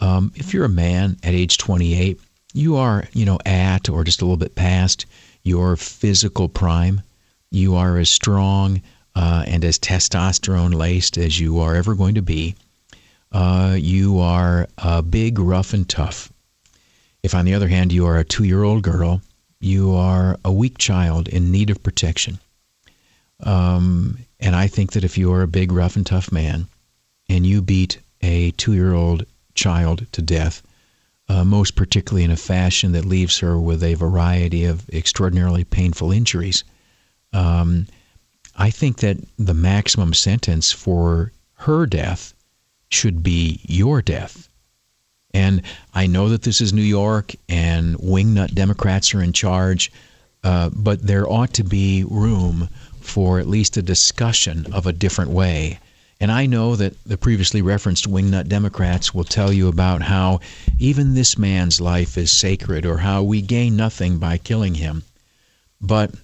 Um, 0.00 0.32
if 0.36 0.54
you're 0.54 0.64
a 0.64 0.68
man 0.68 1.16
at 1.22 1.34
age 1.34 1.58
28, 1.58 2.20
you 2.54 2.76
are, 2.76 3.04
you 3.12 3.24
know, 3.24 3.38
at 3.44 3.88
or 3.88 4.04
just 4.04 4.20
a 4.20 4.24
little 4.24 4.36
bit 4.36 4.54
past 4.54 5.06
your 5.42 5.76
physical 5.76 6.48
prime. 6.48 7.02
You 7.50 7.76
are 7.76 7.98
as 7.98 8.10
strong 8.10 8.82
uh, 9.14 9.44
and 9.46 9.64
as 9.64 9.78
testosterone 9.78 10.74
laced 10.74 11.18
as 11.18 11.38
you 11.38 11.60
are 11.60 11.74
ever 11.74 11.94
going 11.94 12.14
to 12.14 12.22
be. 12.22 12.54
Uh, 13.30 13.76
you 13.78 14.18
are 14.20 14.68
uh, 14.78 15.02
big, 15.02 15.38
rough, 15.38 15.72
and 15.72 15.88
tough. 15.88 16.32
If, 17.22 17.34
on 17.34 17.44
the 17.44 17.54
other 17.54 17.68
hand, 17.68 17.92
you 17.92 18.06
are 18.06 18.18
a 18.18 18.24
two 18.24 18.44
year 18.44 18.62
old 18.62 18.82
girl, 18.82 19.22
you 19.60 19.94
are 19.94 20.38
a 20.44 20.52
weak 20.52 20.78
child 20.78 21.28
in 21.28 21.52
need 21.52 21.70
of 21.70 21.82
protection. 21.82 22.38
Um, 23.42 24.18
and 24.40 24.54
I 24.54 24.66
think 24.66 24.92
that 24.92 25.04
if 25.04 25.16
you 25.16 25.32
are 25.32 25.42
a 25.42 25.48
big, 25.48 25.72
rough, 25.72 25.96
and 25.96 26.06
tough 26.06 26.32
man 26.32 26.66
and 27.28 27.46
you 27.46 27.62
beat 27.62 27.98
a 28.20 28.50
two 28.52 28.74
year 28.74 28.92
old 28.92 29.24
child 29.54 30.06
to 30.12 30.22
death, 30.22 30.62
uh, 31.32 31.44
most 31.44 31.76
particularly 31.76 32.24
in 32.24 32.30
a 32.30 32.36
fashion 32.36 32.92
that 32.92 33.06
leaves 33.06 33.38
her 33.38 33.58
with 33.58 33.82
a 33.82 33.94
variety 33.94 34.64
of 34.64 34.86
extraordinarily 34.90 35.64
painful 35.64 36.12
injuries, 36.12 36.62
um, 37.32 37.86
I 38.56 38.68
think 38.70 38.98
that 38.98 39.16
the 39.38 39.54
maximum 39.54 40.12
sentence 40.12 40.72
for 40.72 41.32
her 41.54 41.86
death 41.86 42.34
should 42.90 43.22
be 43.22 43.60
your 43.62 44.02
death. 44.02 44.46
And 45.32 45.62
I 45.94 46.06
know 46.06 46.28
that 46.28 46.42
this 46.42 46.60
is 46.60 46.74
New 46.74 46.82
York 46.82 47.34
and 47.48 47.96
wingnut 47.96 48.54
Democrats 48.54 49.14
are 49.14 49.22
in 49.22 49.32
charge, 49.32 49.90
uh, 50.44 50.68
but 50.74 51.06
there 51.06 51.26
ought 51.26 51.54
to 51.54 51.64
be 51.64 52.04
room 52.04 52.68
for 53.00 53.38
at 53.38 53.48
least 53.48 53.78
a 53.78 53.82
discussion 53.82 54.66
of 54.70 54.86
a 54.86 54.92
different 54.92 55.30
way. 55.30 55.78
And 56.22 56.30
I 56.30 56.46
know 56.46 56.76
that 56.76 57.02
the 57.02 57.18
previously 57.18 57.62
referenced 57.62 58.08
wingnut 58.08 58.46
Democrats 58.46 59.12
will 59.12 59.24
tell 59.24 59.52
you 59.52 59.66
about 59.66 60.02
how 60.02 60.38
even 60.78 61.14
this 61.14 61.36
man's 61.36 61.80
life 61.80 62.16
is 62.16 62.30
sacred 62.30 62.86
or 62.86 62.98
how 62.98 63.24
we 63.24 63.42
gain 63.42 63.74
nothing 63.74 64.18
by 64.18 64.38
killing 64.38 64.76
him. 64.76 65.02
But 65.80 66.14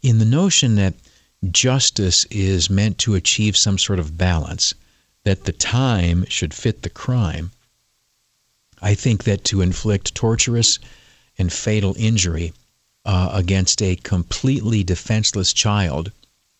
in 0.00 0.20
the 0.20 0.24
notion 0.24 0.76
that 0.76 0.94
justice 1.50 2.24
is 2.30 2.70
meant 2.70 2.98
to 2.98 3.16
achieve 3.16 3.56
some 3.56 3.78
sort 3.78 3.98
of 3.98 4.16
balance, 4.16 4.74
that 5.24 5.42
the 5.42 5.50
time 5.52 6.24
should 6.28 6.54
fit 6.54 6.82
the 6.82 6.88
crime, 6.88 7.50
I 8.80 8.94
think 8.94 9.24
that 9.24 9.42
to 9.46 9.60
inflict 9.60 10.14
torturous 10.14 10.78
and 11.36 11.52
fatal 11.52 11.96
injury 11.98 12.52
uh, 13.04 13.30
against 13.32 13.82
a 13.82 13.96
completely 13.96 14.84
defenseless 14.84 15.52
child 15.52 16.12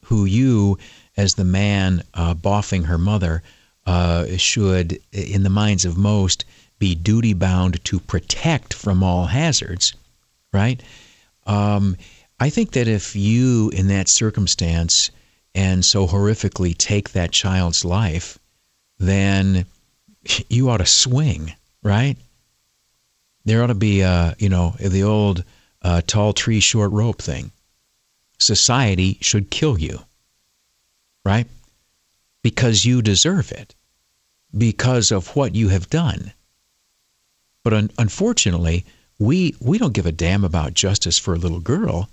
who 0.06 0.24
you, 0.24 0.78
as 1.20 1.34
the 1.34 1.44
man 1.44 2.02
uh, 2.14 2.32
boffing 2.32 2.86
her 2.86 2.96
mother, 2.96 3.42
uh, 3.84 4.24
should, 4.38 4.98
in 5.12 5.42
the 5.42 5.50
minds 5.50 5.84
of 5.84 5.98
most, 5.98 6.46
be 6.78 6.94
duty 6.94 7.34
bound 7.34 7.84
to 7.84 8.00
protect 8.00 8.72
from 8.72 9.02
all 9.02 9.26
hazards, 9.26 9.92
right? 10.50 10.82
Um, 11.46 11.96
I 12.38 12.48
think 12.48 12.72
that 12.72 12.88
if 12.88 13.14
you, 13.14 13.68
in 13.70 13.88
that 13.88 14.08
circumstance, 14.08 15.10
and 15.54 15.84
so 15.84 16.06
horrifically 16.06 16.74
take 16.76 17.10
that 17.10 17.32
child's 17.32 17.84
life, 17.84 18.38
then 18.98 19.66
you 20.48 20.70
ought 20.70 20.78
to 20.78 20.86
swing, 20.86 21.52
right? 21.82 22.16
There 23.44 23.62
ought 23.62 23.66
to 23.66 23.74
be, 23.74 24.02
uh, 24.02 24.32
you 24.38 24.48
know, 24.48 24.74
the 24.78 25.02
old 25.02 25.44
uh, 25.82 26.00
tall 26.06 26.32
tree, 26.32 26.60
short 26.60 26.92
rope 26.92 27.20
thing. 27.20 27.50
Society 28.38 29.18
should 29.20 29.50
kill 29.50 29.78
you, 29.78 30.00
right? 31.24 31.46
Because 32.42 32.84
you 32.84 33.02
deserve 33.02 33.52
it, 33.52 33.74
because 34.56 35.10
of 35.10 35.36
what 35.36 35.54
you 35.54 35.68
have 35.68 35.90
done. 35.90 36.32
But 37.62 37.74
un- 37.74 37.90
unfortunately, 37.98 38.86
we, 39.18 39.54
we 39.60 39.78
don't 39.78 39.92
give 39.92 40.06
a 40.06 40.12
damn 40.12 40.44
about 40.44 40.74
justice 40.74 41.18
for 41.18 41.34
a 41.34 41.38
little 41.38 41.60
girl. 41.60 42.08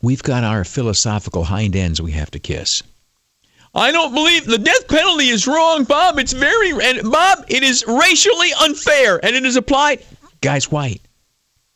We've 0.00 0.22
got 0.22 0.44
our 0.44 0.64
philosophical 0.64 1.44
hind 1.44 1.74
ends 1.74 2.00
we 2.00 2.12
have 2.12 2.30
to 2.30 2.38
kiss. 2.38 2.82
I 3.74 3.90
don't 3.90 4.14
believe 4.14 4.46
the 4.46 4.58
death 4.58 4.88
penalty 4.88 5.28
is 5.28 5.46
wrong, 5.46 5.84
Bob. 5.84 6.18
It's 6.18 6.32
very 6.32 6.70
and 6.70 7.10
Bob, 7.10 7.44
it 7.48 7.62
is 7.62 7.84
racially 7.86 8.50
unfair 8.60 9.22
and 9.24 9.34
it 9.34 9.44
is 9.44 9.56
applied. 9.56 10.04
Guys, 10.40 10.70
white 10.70 11.02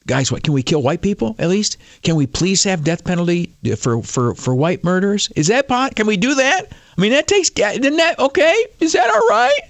guys, 0.06 0.32
what 0.32 0.42
can 0.42 0.52
we 0.52 0.62
kill 0.62 0.82
white 0.82 1.02
people 1.02 1.36
at 1.38 1.48
least? 1.48 1.76
Can 2.02 2.16
we 2.16 2.26
please 2.26 2.64
have 2.64 2.84
death 2.84 3.04
penalty 3.04 3.52
for 3.78 4.02
for 4.02 4.34
for 4.34 4.54
white 4.54 4.84
murders? 4.84 5.28
Is 5.36 5.48
that 5.48 5.68
pot? 5.68 5.94
Can 5.94 6.06
we 6.06 6.16
do 6.16 6.34
that? 6.34 6.72
I 6.96 7.00
mean, 7.00 7.12
that 7.12 7.28
takes. 7.28 7.50
Isn't 7.50 7.96
that 7.96 8.18
okay? 8.18 8.66
Is 8.80 8.92
that 8.92 9.08
all 9.08 9.28
right? 9.28 9.60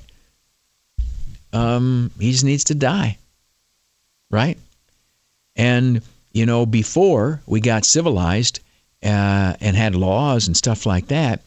Um, 1.52 2.10
he 2.18 2.32
just 2.32 2.44
needs 2.44 2.64
to 2.64 2.74
die, 2.74 3.18
right? 4.30 4.58
And 5.56 6.02
you 6.32 6.46
know, 6.46 6.64
before 6.64 7.42
we 7.46 7.60
got 7.60 7.84
civilized 7.84 8.60
uh, 9.02 9.54
and 9.60 9.76
had 9.76 9.94
laws 9.94 10.46
and 10.46 10.56
stuff 10.56 10.86
like 10.86 11.08
that, 11.08 11.42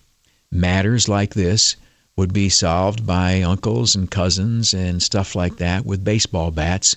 matters 0.51 1.09
like 1.09 1.33
this 1.33 1.75
would 2.17 2.33
be 2.33 2.49
solved 2.49 3.05
by 3.05 3.41
uncles 3.41 3.95
and 3.95 4.09
cousins 4.09 4.73
and 4.73 5.01
stuff 5.03 5.35
like 5.35 5.57
that 5.57 5.85
with 5.85 6.03
baseball 6.03 6.51
bats 6.51 6.95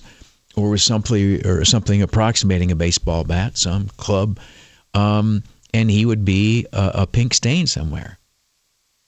or 0.55 0.69
with 0.71 0.81
something 0.81 1.45
or 1.45 1.63
something 1.65 2.01
approximating 2.01 2.71
a 2.71 2.75
baseball 2.75 3.23
bat, 3.23 3.57
some 3.57 3.87
club, 3.97 4.39
um, 4.93 5.43
and 5.73 5.89
he 5.89 6.05
would 6.05 6.25
be 6.25 6.65
a, 6.73 6.91
a 6.95 7.07
pink 7.07 7.33
stain 7.33 7.67
somewhere. 7.67 8.17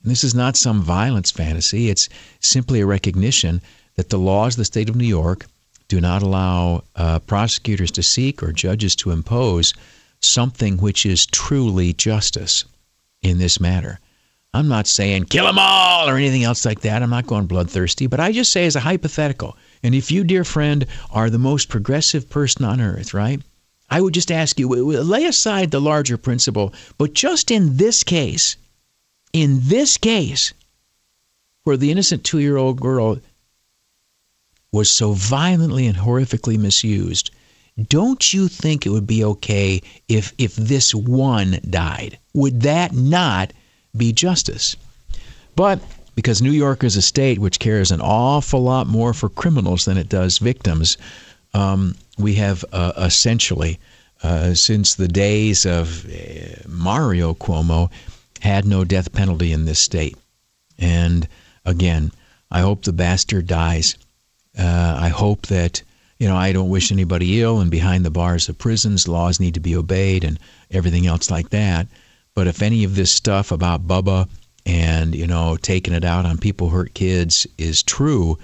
And 0.04 0.12
this 0.12 0.24
is 0.24 0.36
not 0.36 0.56
some 0.56 0.82
violence 0.82 1.32
fantasy. 1.32 1.90
It's 1.90 2.10
simply 2.40 2.82
a 2.82 2.86
recognition 2.86 3.62
that 3.96 4.10
the 4.10 4.20
laws 4.20 4.54
of 4.54 4.60
the 4.60 4.66
state 4.66 4.90
of 4.90 4.96
New 4.96 5.06
York 5.06 5.46
do 5.88 6.00
not 6.00 6.24
allow 6.24 6.84
uh, 6.96 7.20
prosecutors 7.20 7.92
to 7.92 8.04
seek 8.04 8.42
or 8.42 8.52
judges 8.52 8.96
to 8.96 9.12
impose 9.12 9.74
something 10.22 10.78
which 10.78 11.06
is 11.06 11.26
truly 11.26 11.94
justice 11.94 12.66
in 13.22 13.38
this 13.38 13.60
matter. 13.60 14.00
I'm 14.54 14.68
not 14.68 14.88
saying 14.88 15.26
kill 15.26 15.46
them 15.46 15.60
all 15.60 16.10
or 16.10 16.18
anything 16.18 16.44
else 16.44 16.66
like 16.66 16.82
that. 16.82 17.02
I'm 17.02 17.10
not 17.10 17.28
going 17.28 17.46
bloodthirsty, 17.46 18.08
but 18.08 18.20
I 18.20 18.32
just 18.32 18.52
say 18.52 18.66
as 18.66 18.76
a 18.76 18.82
hypothetical 18.82 19.58
and 19.84 19.96
if 19.96 20.12
you, 20.12 20.24
dear 20.24 20.44
friend, 20.44 20.86
are 21.12 21.30
the 21.30 21.40
most 21.40 21.70
progressive 21.70 22.30
person 22.30 22.66
on 22.66 22.80
earth, 22.82 23.14
right? 23.14 23.42
I 23.90 24.00
would 24.00 24.14
just 24.14 24.32
ask 24.32 24.60
you 24.60 24.70
lay 24.70 25.26
aside 25.26 25.72
the 25.72 25.82
larger 25.82 26.18
principle, 26.18 26.74
but 26.98 27.14
just 27.14 27.52
in 27.52 27.78
this 27.78 28.04
case, 28.04 28.56
in 29.34 29.60
this 29.64 29.98
case, 29.98 30.54
where 31.64 31.78
the 31.78 31.92
innocent 31.92 32.24
two 32.24 32.40
year 32.40 32.58
old 32.58 32.80
girl 32.80 33.20
was 34.72 34.90
so 34.90 35.12
violently 35.12 35.88
and 35.88 35.98
horrifically 35.98 36.58
misused, 36.58 37.32
don't 37.90 38.34
you 38.34 38.48
think 38.48 38.86
it 38.86 38.90
would 38.90 39.08
be 39.08 39.24
okay 39.24 39.82
if 40.08 40.34
if 40.38 40.56
this 40.56 40.96
one 40.96 41.60
died? 41.70 42.18
Would 42.34 42.62
that 42.62 42.94
not 42.94 43.52
be 43.96 44.14
justice? 44.14 44.76
But 45.56 45.82
because 46.16 46.42
New 46.42 46.52
York 46.52 46.84
is 46.84 46.96
a 46.96 47.02
state 47.02 47.40
which 47.40 47.60
cares 47.60 47.92
an 47.92 48.02
awful 48.02 48.62
lot 48.62 48.88
more 48.88 49.14
for 49.14 49.30
criminals 49.30 49.86
than 49.86 49.98
it 49.98 50.10
does 50.10 50.38
victims, 50.38 50.98
um, 51.54 51.96
we 52.18 52.36
have 52.36 52.64
uh, 52.72 52.94
essentially, 52.98 53.80
uh, 54.24 54.54
since 54.54 54.96
the 54.96 55.08
days 55.08 55.66
of 55.66 56.06
uh, 56.06 56.68
Mario 56.68 57.34
Cuomo, 57.34 57.90
had 58.40 58.66
no 58.66 58.84
death 58.84 59.12
penalty 59.14 59.52
in 59.52 59.66
this 59.66 59.80
state. 59.80 60.18
And 60.78 61.28
again, 61.66 62.12
I 62.50 62.62
hope 62.62 62.84
the 62.84 62.94
bastard 62.94 63.48
dies. 63.48 63.96
Uh, 64.58 64.98
I 65.00 65.10
hope 65.10 65.48
that 65.48 65.82
you 66.20 66.28
know 66.28 66.36
I 66.36 66.52
don't 66.52 66.70
wish 66.70 66.92
anybody 66.92 67.42
ill, 67.42 67.62
and 67.62 67.72
behind 67.72 68.04
the 68.04 68.12
bars 68.12 68.50
of 68.50 68.58
prisons, 68.58 69.08
laws 69.08 69.40
need 69.40 69.54
to 69.54 69.60
be 69.60 69.76
obeyed, 69.76 70.24
and 70.24 70.38
everything 70.70 71.08
else 71.08 71.32
like 71.32 71.50
that. 71.50 71.88
But 72.34 72.48
if 72.48 72.62
any 72.62 72.84
of 72.84 72.96
this 72.96 73.12
stuff 73.12 73.52
about 73.52 73.88
Bubba 73.88 74.28
and 74.66 75.16
you 75.16 75.28
know 75.28 75.58
taking 75.62 75.94
it 75.94 76.04
out 76.04 76.26
on 76.26 76.38
people 76.38 76.70
who 76.70 76.78
hurt 76.78 76.94
kids 76.94 77.48
is 77.58 77.84
true, 77.84 78.38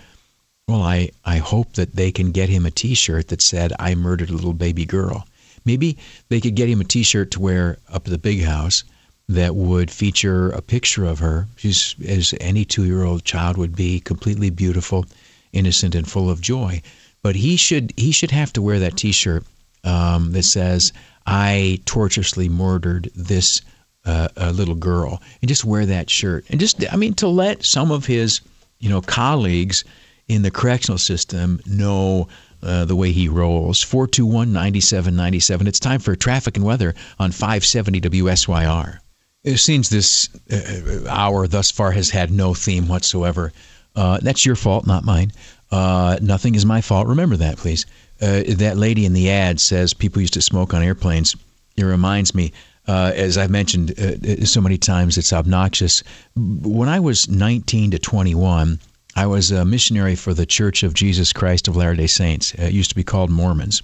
well, 0.68 0.82
I 0.82 1.12
I 1.24 1.38
hope 1.38 1.74
that 1.74 1.96
they 1.96 2.12
can 2.12 2.32
get 2.32 2.50
him 2.50 2.66
a 2.66 2.72
T-shirt 2.72 3.30
that 3.30 3.42
said 3.42 3.72
"I 3.80 3.96
murdered 3.96 4.30
a 4.30 4.34
little 4.34 4.54
baby 4.54 4.86
girl." 4.86 5.26
Maybe 5.64 5.98
they 6.30 6.42
could 6.42 6.56
get 6.56 6.70
him 6.70 6.82
a 6.82 6.86
T-shirt 6.86 7.32
to 7.32 7.40
wear 7.40 7.78
up 7.90 8.06
at 8.06 8.12
the 8.12 8.18
big 8.18 8.44
house 8.44 8.84
that 9.30 9.56
would 9.56 9.92
feature 9.92 10.50
a 10.50 10.62
picture 10.62 11.06
of 11.06 11.20
her. 11.20 11.48
She's 11.58 11.96
as 12.06 12.34
any 12.40 12.64
two-year-old 12.66 13.26
child 13.26 13.58
would 13.58 13.76
be, 13.76 14.00
completely 14.00 14.50
beautiful, 14.50 15.06
innocent, 15.52 15.96
and 15.96 16.10
full 16.10 16.30
of 16.30 16.42
joy. 16.42 16.82
But 17.22 17.36
he 17.36 17.56
should 17.58 17.94
he 17.98 18.12
should 18.12 18.32
have 18.32 18.54
to 18.54 18.62
wear 18.62 18.80
that 18.80 18.98
T-shirt 18.98 19.46
um, 19.84 20.32
that 20.34 20.44
says 20.44 20.92
"I 21.26 21.80
tortuously 21.86 22.50
murdered 22.50 23.10
this 23.16 23.62
uh, 24.08 24.30
a 24.38 24.52
little 24.52 24.76
girl," 24.76 25.22
and 25.42 25.50
just 25.50 25.66
wear 25.66 25.86
that 25.86 26.10
shirt, 26.10 26.46
and 26.50 26.60
just 26.60 26.84
I 26.92 26.96
mean 26.96 27.14
to 27.16 27.28
let 27.28 27.64
some 27.64 27.92
of 27.92 28.06
his 28.06 28.42
you 28.80 28.90
know 28.90 29.02
colleagues 29.02 29.84
in 30.28 30.42
the 30.42 30.52
correctional 30.52 30.98
system 30.98 31.62
know. 31.66 32.28
Uh, 32.64 32.86
the 32.86 32.96
way 32.96 33.12
he 33.12 33.28
rolls. 33.30 33.84
421 33.84 34.52
9797. 34.52 35.68
It's 35.68 35.80
time 35.80 36.00
for 36.00 36.16
traffic 36.16 36.58
and 36.58 36.66
weather 36.66 36.96
on 37.20 37.32
570 37.32 38.02
WSYR. 38.02 38.98
It 39.44 39.58
seems 39.58 39.90
this 39.90 40.28
uh, 40.52 41.08
hour 41.08 41.48
thus 41.48 41.70
far 41.70 41.92
has 41.92 42.10
had 42.10 42.32
no 42.32 42.56
theme 42.56 42.88
whatsoever. 42.88 43.54
Uh, 43.96 44.20
that's 44.22 44.46
your 44.46 44.56
fault, 44.56 44.88
not 44.88 45.06
mine. 45.06 45.32
Uh, 45.72 46.18
nothing 46.22 46.56
is 46.56 46.66
my 46.66 46.82
fault. 46.82 47.08
Remember 47.08 47.38
that, 47.38 47.58
please. 47.58 47.86
Uh, 48.22 48.44
that 48.48 48.78
lady 48.78 49.06
in 49.06 49.14
the 49.14 49.30
ad 49.30 49.60
says 49.60 49.94
people 49.94 50.22
used 50.22 50.34
to 50.34 50.42
smoke 50.42 50.74
on 50.74 50.84
airplanes. 50.84 51.36
It 51.76 51.84
reminds 51.84 52.34
me, 52.34 52.54
uh, 52.88 53.12
as 53.16 53.38
I've 53.38 53.50
mentioned 53.50 54.00
uh, 54.00 54.46
so 54.46 54.62
many 54.62 54.78
times, 54.78 55.18
it's 55.18 55.34
obnoxious. 55.34 56.04
When 56.36 56.90
I 56.90 57.00
was 57.00 57.30
19 57.30 57.92
to 57.92 58.00
21, 58.00 58.80
I 59.16 59.26
was 59.26 59.52
a 59.52 59.66
missionary 59.66 60.16
for 60.16 60.34
the 60.34 60.46
Church 60.46 60.84
of 60.84 60.94
Jesus 60.94 61.34
Christ 61.34 61.68
of 61.68 61.76
Latter 61.76 61.96
day 61.96 62.08
Saints. 62.08 62.54
It 62.54 62.74
used 62.74 62.90
to 62.90 62.96
be 62.96 63.04
called 63.04 63.30
Mormons. 63.30 63.82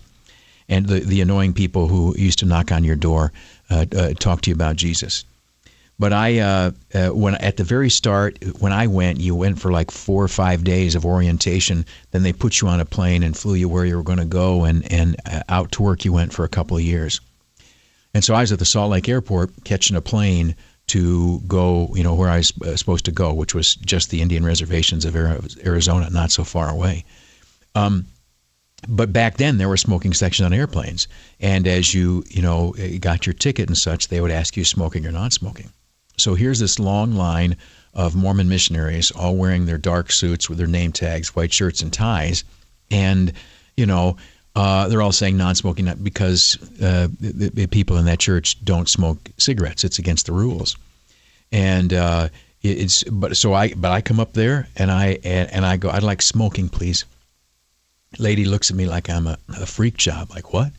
And 0.70 0.88
the, 0.88 1.02
the 1.02 1.22
annoying 1.22 1.54
people 1.54 1.88
who 1.88 2.16
used 2.18 2.40
to 2.40 2.46
knock 2.46 2.72
on 2.72 2.84
your 2.84 2.96
door 2.96 3.34
talk 4.20 4.42
to 4.42 4.50
you 4.50 4.56
about 4.56 4.78
Jesus. 4.78 5.26
But 6.00 6.12
I, 6.12 6.40
uh, 6.40 6.72
uh, 6.94 7.10
when 7.10 7.36
at 7.36 7.58
the 7.58 7.64
very 7.64 7.90
start, 7.90 8.38
when 8.60 8.74
I 8.74 8.88
went, 8.88 9.20
you 9.20 9.36
went 9.36 9.60
for 9.60 9.72
like 9.72 9.92
four 9.92 10.24
or 10.24 10.28
five 10.28 10.64
days 10.64 10.96
of 10.96 11.06
orientation. 11.06 11.86
Then 12.12 12.24
they 12.24 12.34
put 12.34 12.62
you 12.62 12.68
on 12.68 12.80
a 12.80 12.86
plane 12.86 13.22
and 13.22 13.38
flew 13.38 13.54
you 13.54 13.70
where 13.70 13.86
you 13.86 13.96
were 13.96 14.04
going 14.04 14.20
to 14.20 14.26
go, 14.26 14.64
and 14.64 14.92
and 14.92 15.16
uh, 15.26 15.44
out 15.50 15.72
to 15.74 15.84
work 15.84 16.04
you 16.04 16.12
went 16.12 16.34
for 16.34 16.44
a 16.44 16.50
couple 16.50 16.78
of 16.78 16.84
years. 16.84 17.22
And 18.14 18.24
so 18.24 18.36
I 18.36 18.42
was 18.42 18.52
at 18.52 18.60
the 18.60 18.66
Salt 18.66 18.92
Lake 18.92 19.10
Airport 19.10 19.52
catching 19.64 19.96
a 19.96 20.02
plane 20.02 20.56
to 20.88 21.40
go, 21.48 21.90
you 21.96 22.04
know, 22.04 22.14
where 22.14 22.30
I 22.30 22.38
was 22.38 22.54
uh, 22.62 22.76
supposed 22.76 23.06
to 23.06 23.12
go, 23.12 23.34
which 23.34 23.56
was 23.56 23.76
just 23.76 24.10
the 24.10 24.22
Indian 24.22 24.46
reservations 24.46 25.06
of 25.06 25.16
Arizona, 25.16 26.10
not 26.10 26.32
so 26.32 26.44
far 26.44 26.70
away. 26.70 27.06
Um, 27.74 28.06
but 28.88 29.14
back 29.14 29.38
then 29.38 29.58
there 29.58 29.70
were 29.70 29.78
smoking 29.78 30.14
sections 30.14 30.46
on 30.46 30.54
airplanes, 30.54 31.08
and 31.40 31.68
as 31.68 31.94
you, 31.94 32.24
you 32.30 32.42
know, 32.42 32.76
got 33.00 33.26
your 33.26 33.34
ticket 33.34 33.70
and 33.70 33.78
such, 33.78 34.10
they 34.10 34.20
would 34.20 34.30
ask 34.30 34.58
you 34.58 34.66
smoking 34.66 35.06
or 35.06 35.12
non-smoking. 35.12 35.72
So 36.18 36.36
here's 36.36 36.60
this 36.60 36.80
long 36.80 37.14
line 37.14 37.56
of 37.94 38.16
Mormon 38.16 38.50
missionaries, 38.50 39.10
all 39.12 39.38
wearing 39.38 39.66
their 39.66 39.78
dark 39.78 40.12
suits 40.12 40.50
with 40.50 40.58
their 40.58 40.68
name 40.68 40.92
tags, 40.92 41.36
white 41.36 41.54
shirts, 41.54 41.82
and 41.82 41.94
ties. 41.94 42.44
And, 42.92 43.32
you 43.78 43.86
know, 43.86 44.18
uh, 44.56 44.88
they're 44.88 45.02
all 45.02 45.12
saying 45.12 45.36
non-smoking 45.36 45.92
because 46.04 46.58
uh, 46.82 47.08
the, 47.20 47.50
the, 47.50 47.68
people 47.68 47.98
in 47.98 48.06
that 48.06 48.20
church 48.20 48.64
don't 48.64 48.88
smoke 48.88 49.18
cigarettes. 49.38 49.84
It's 49.84 49.98
against 49.98 50.28
the 50.28 50.32
rules. 50.32 50.78
And 51.52 51.92
uh, 51.92 52.30
it's 52.62 53.04
but 53.04 53.36
so 53.36 53.54
I 53.54 53.74
but 53.74 53.92
I 53.92 54.02
come 54.02 54.20
up 54.20 54.34
there 54.34 54.68
and 54.78 54.92
I 54.92 55.20
and, 55.24 55.52
and, 55.52 55.66
I 55.66 55.78
go 55.78 55.90
I'd 55.90 56.04
like 56.04 56.22
smoking 56.22 56.70
please. 56.70 57.06
Lady 58.20 58.46
looks 58.46 58.70
at 58.70 58.78
me 58.78 58.86
like 58.86 59.10
I'm 59.10 59.28
a, 59.28 59.38
a 59.50 59.66
freak 59.66 59.98
job. 59.98 60.30
Like 60.30 60.54
what? 60.54 60.72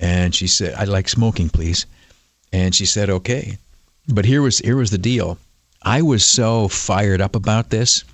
And 0.00 0.34
she 0.34 0.48
said 0.48 0.74
I'd 0.74 0.88
like 0.88 1.08
smoking 1.08 1.48
please. 1.48 1.86
And 2.52 2.74
she 2.74 2.84
said 2.84 3.10
okay. 3.10 3.58
But 4.08 4.24
here 4.24 4.42
was 4.42 4.58
here 4.58 4.76
was 4.76 4.90
the 4.90 4.98
deal. 4.98 5.38
I 5.82 6.02
was 6.02 6.24
so 6.24 6.66
fired 6.68 7.20
up 7.20 7.36
about 7.36 7.70
this. 7.70 8.04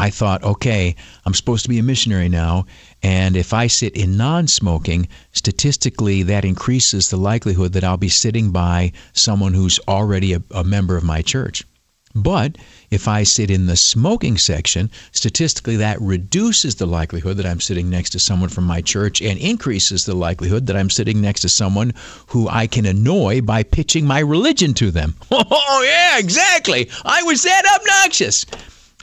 I 0.00 0.08
thought, 0.08 0.42
okay, 0.42 0.96
I'm 1.26 1.34
supposed 1.34 1.62
to 1.64 1.68
be 1.68 1.78
a 1.78 1.82
missionary 1.82 2.30
now, 2.30 2.64
and 3.02 3.36
if 3.36 3.52
I 3.52 3.66
sit 3.66 3.94
in 3.94 4.16
non-smoking, 4.16 5.08
statistically 5.32 6.22
that 6.22 6.44
increases 6.44 7.10
the 7.10 7.18
likelihood 7.18 7.74
that 7.74 7.84
I'll 7.84 7.98
be 7.98 8.08
sitting 8.08 8.50
by 8.50 8.92
someone 9.12 9.52
who's 9.52 9.78
already 9.86 10.32
a, 10.32 10.42
a 10.52 10.64
member 10.64 10.96
of 10.96 11.04
my 11.04 11.20
church. 11.20 11.64
But 12.14 12.56
if 12.90 13.06
I 13.06 13.22
sit 13.22 13.50
in 13.50 13.66
the 13.66 13.76
smoking 13.76 14.36
section, 14.36 14.90
statistically 15.12 15.76
that 15.76 16.00
reduces 16.00 16.74
the 16.74 16.86
likelihood 16.86 17.36
that 17.36 17.46
I'm 17.46 17.60
sitting 17.60 17.88
next 17.88 18.10
to 18.10 18.18
someone 18.18 18.48
from 18.48 18.64
my 18.64 18.80
church 18.80 19.22
and 19.22 19.38
increases 19.38 20.06
the 20.06 20.14
likelihood 20.14 20.66
that 20.66 20.76
I'm 20.76 20.90
sitting 20.90 21.20
next 21.20 21.42
to 21.42 21.48
someone 21.48 21.92
who 22.26 22.48
I 22.48 22.66
can 22.66 22.86
annoy 22.86 23.42
by 23.42 23.62
pitching 23.62 24.06
my 24.06 24.20
religion 24.20 24.74
to 24.74 24.90
them. 24.90 25.14
Oh, 25.30 25.82
yeah, 25.84 26.18
exactly. 26.18 26.90
I 27.04 27.22
was 27.22 27.42
that 27.44 27.64
obnoxious. 27.78 28.44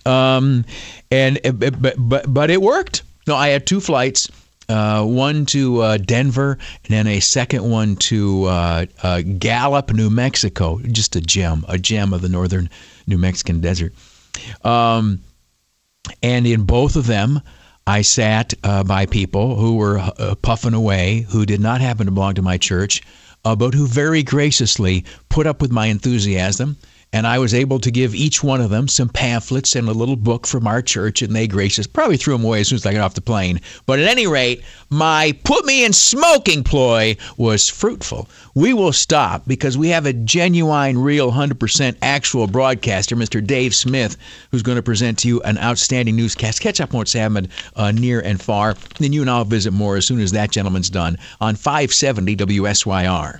Um, 0.08 0.66
and 1.12 1.40
but, 1.54 1.96
but 1.98 2.34
but 2.34 2.50
it 2.50 2.62
worked. 2.62 3.04
No, 3.28 3.36
I 3.36 3.50
had 3.50 3.68
two 3.68 3.80
flights. 3.80 4.30
Uh, 4.70 5.06
one 5.06 5.46
to 5.46 5.80
uh, 5.80 5.98
Denver, 5.98 6.58
and 6.84 6.90
then 6.90 7.08
a 7.08 7.22
second 7.22 7.70
one 7.70 7.96
to 7.96 8.46
uh, 8.46 8.86
uh 9.02 9.22
Gallup, 9.22 9.94
New 9.94 10.10
Mexico. 10.10 10.80
Just 10.80 11.16
a 11.16 11.22
gem, 11.22 11.64
a 11.70 11.78
gem 11.78 12.12
of 12.12 12.22
the 12.22 12.28
northern 12.30 12.70
New 13.06 13.18
Mexican 13.18 13.62
desert. 13.62 13.94
Um, 14.64 15.22
and 16.22 16.46
in 16.46 16.64
both 16.64 16.98
of 16.98 17.08
them, 17.08 17.42
I 17.86 18.02
sat 18.02 18.54
uh, 18.64 18.84
by 18.84 19.06
people 19.06 19.56
who 19.56 19.78
were 19.78 20.00
uh, 20.00 20.36
puffing 20.42 20.74
away, 20.74 21.26
who 21.30 21.46
did 21.46 21.62
not 21.62 21.80
happen 21.80 22.06
to 22.06 22.12
belong 22.12 22.34
to 22.36 22.42
my 22.42 22.58
church, 22.58 23.02
uh, 23.46 23.56
but 23.56 23.74
who 23.74 23.88
very 23.88 24.24
graciously 24.24 25.06
put 25.30 25.48
up 25.48 25.62
with 25.62 25.72
my 25.72 25.86
enthusiasm 25.86 26.78
and 27.14 27.26
I 27.26 27.40
was 27.40 27.54
able 27.54 27.80
to 27.80 27.92
give 27.92 28.14
each 28.14 28.44
one 28.44 28.60
of 28.60 28.70
them 28.70 28.88
some 28.88 29.10
pamphlets 29.10 29.76
and 29.76 29.88
a 29.88 29.94
little 29.94 30.16
book 30.16 30.46
from 30.46 30.68
our 30.68 30.82
church, 30.82 31.22
and 31.22 31.36
they 31.36 31.48
gracious 31.48 31.88
probably 31.88 32.18
threw 32.18 32.34
them 32.36 32.44
away 32.44 32.62
as 32.62 32.68
soon 32.68 32.76
as 32.76 32.86
I 32.86 32.94
got 32.94 33.02
off 33.02 33.14
the 33.14 33.22
plane. 33.22 33.62
But 33.86 34.00
at 34.00 34.08
any 34.08 34.28
rate, 34.28 34.64
my 34.90 35.38
put 35.44 35.66
me 35.66 35.86
in 35.86 35.94
smoking 35.94 36.64
ploy 36.64 37.16
was 37.38 37.70
fruitful. 37.70 38.30
We 38.56 38.74
will 38.74 38.92
stop 38.92 39.48
because 39.48 39.78
we 39.78 39.90
have 39.90 40.06
a 40.06 40.14
genuine, 40.14 40.98
real, 40.98 41.32
100% 41.32 41.96
actual 42.02 42.48
broadcaster, 42.48 43.16
Mr. 43.16 43.46
Dave 43.46 43.74
Smith, 43.74 44.18
who's 44.52 44.64
going 44.64 44.78
to 44.78 44.84
present 44.84 45.20
to 45.20 45.28
you 45.28 45.42
an 45.44 45.58
outstanding 45.60 46.16
newscast. 46.16 46.62
Catch 46.62 46.82
up 46.82 46.94
on 46.94 47.00
what's 47.00 47.14
happened 47.14 47.48
uh, 47.76 47.92
near 47.92 48.20
and 48.20 48.42
far. 48.42 48.76
Then 49.00 49.14
you 49.14 49.22
and 49.22 49.30
I'll 49.30 49.46
visit 49.46 49.72
more 49.72 49.96
as 49.96 50.06
soon 50.06 50.20
as 50.20 50.32
that 50.34 50.52
gentleman's 50.52 50.90
done 50.90 51.18
on 51.40 51.56
570 51.56 52.36
WSYR. 52.36 53.40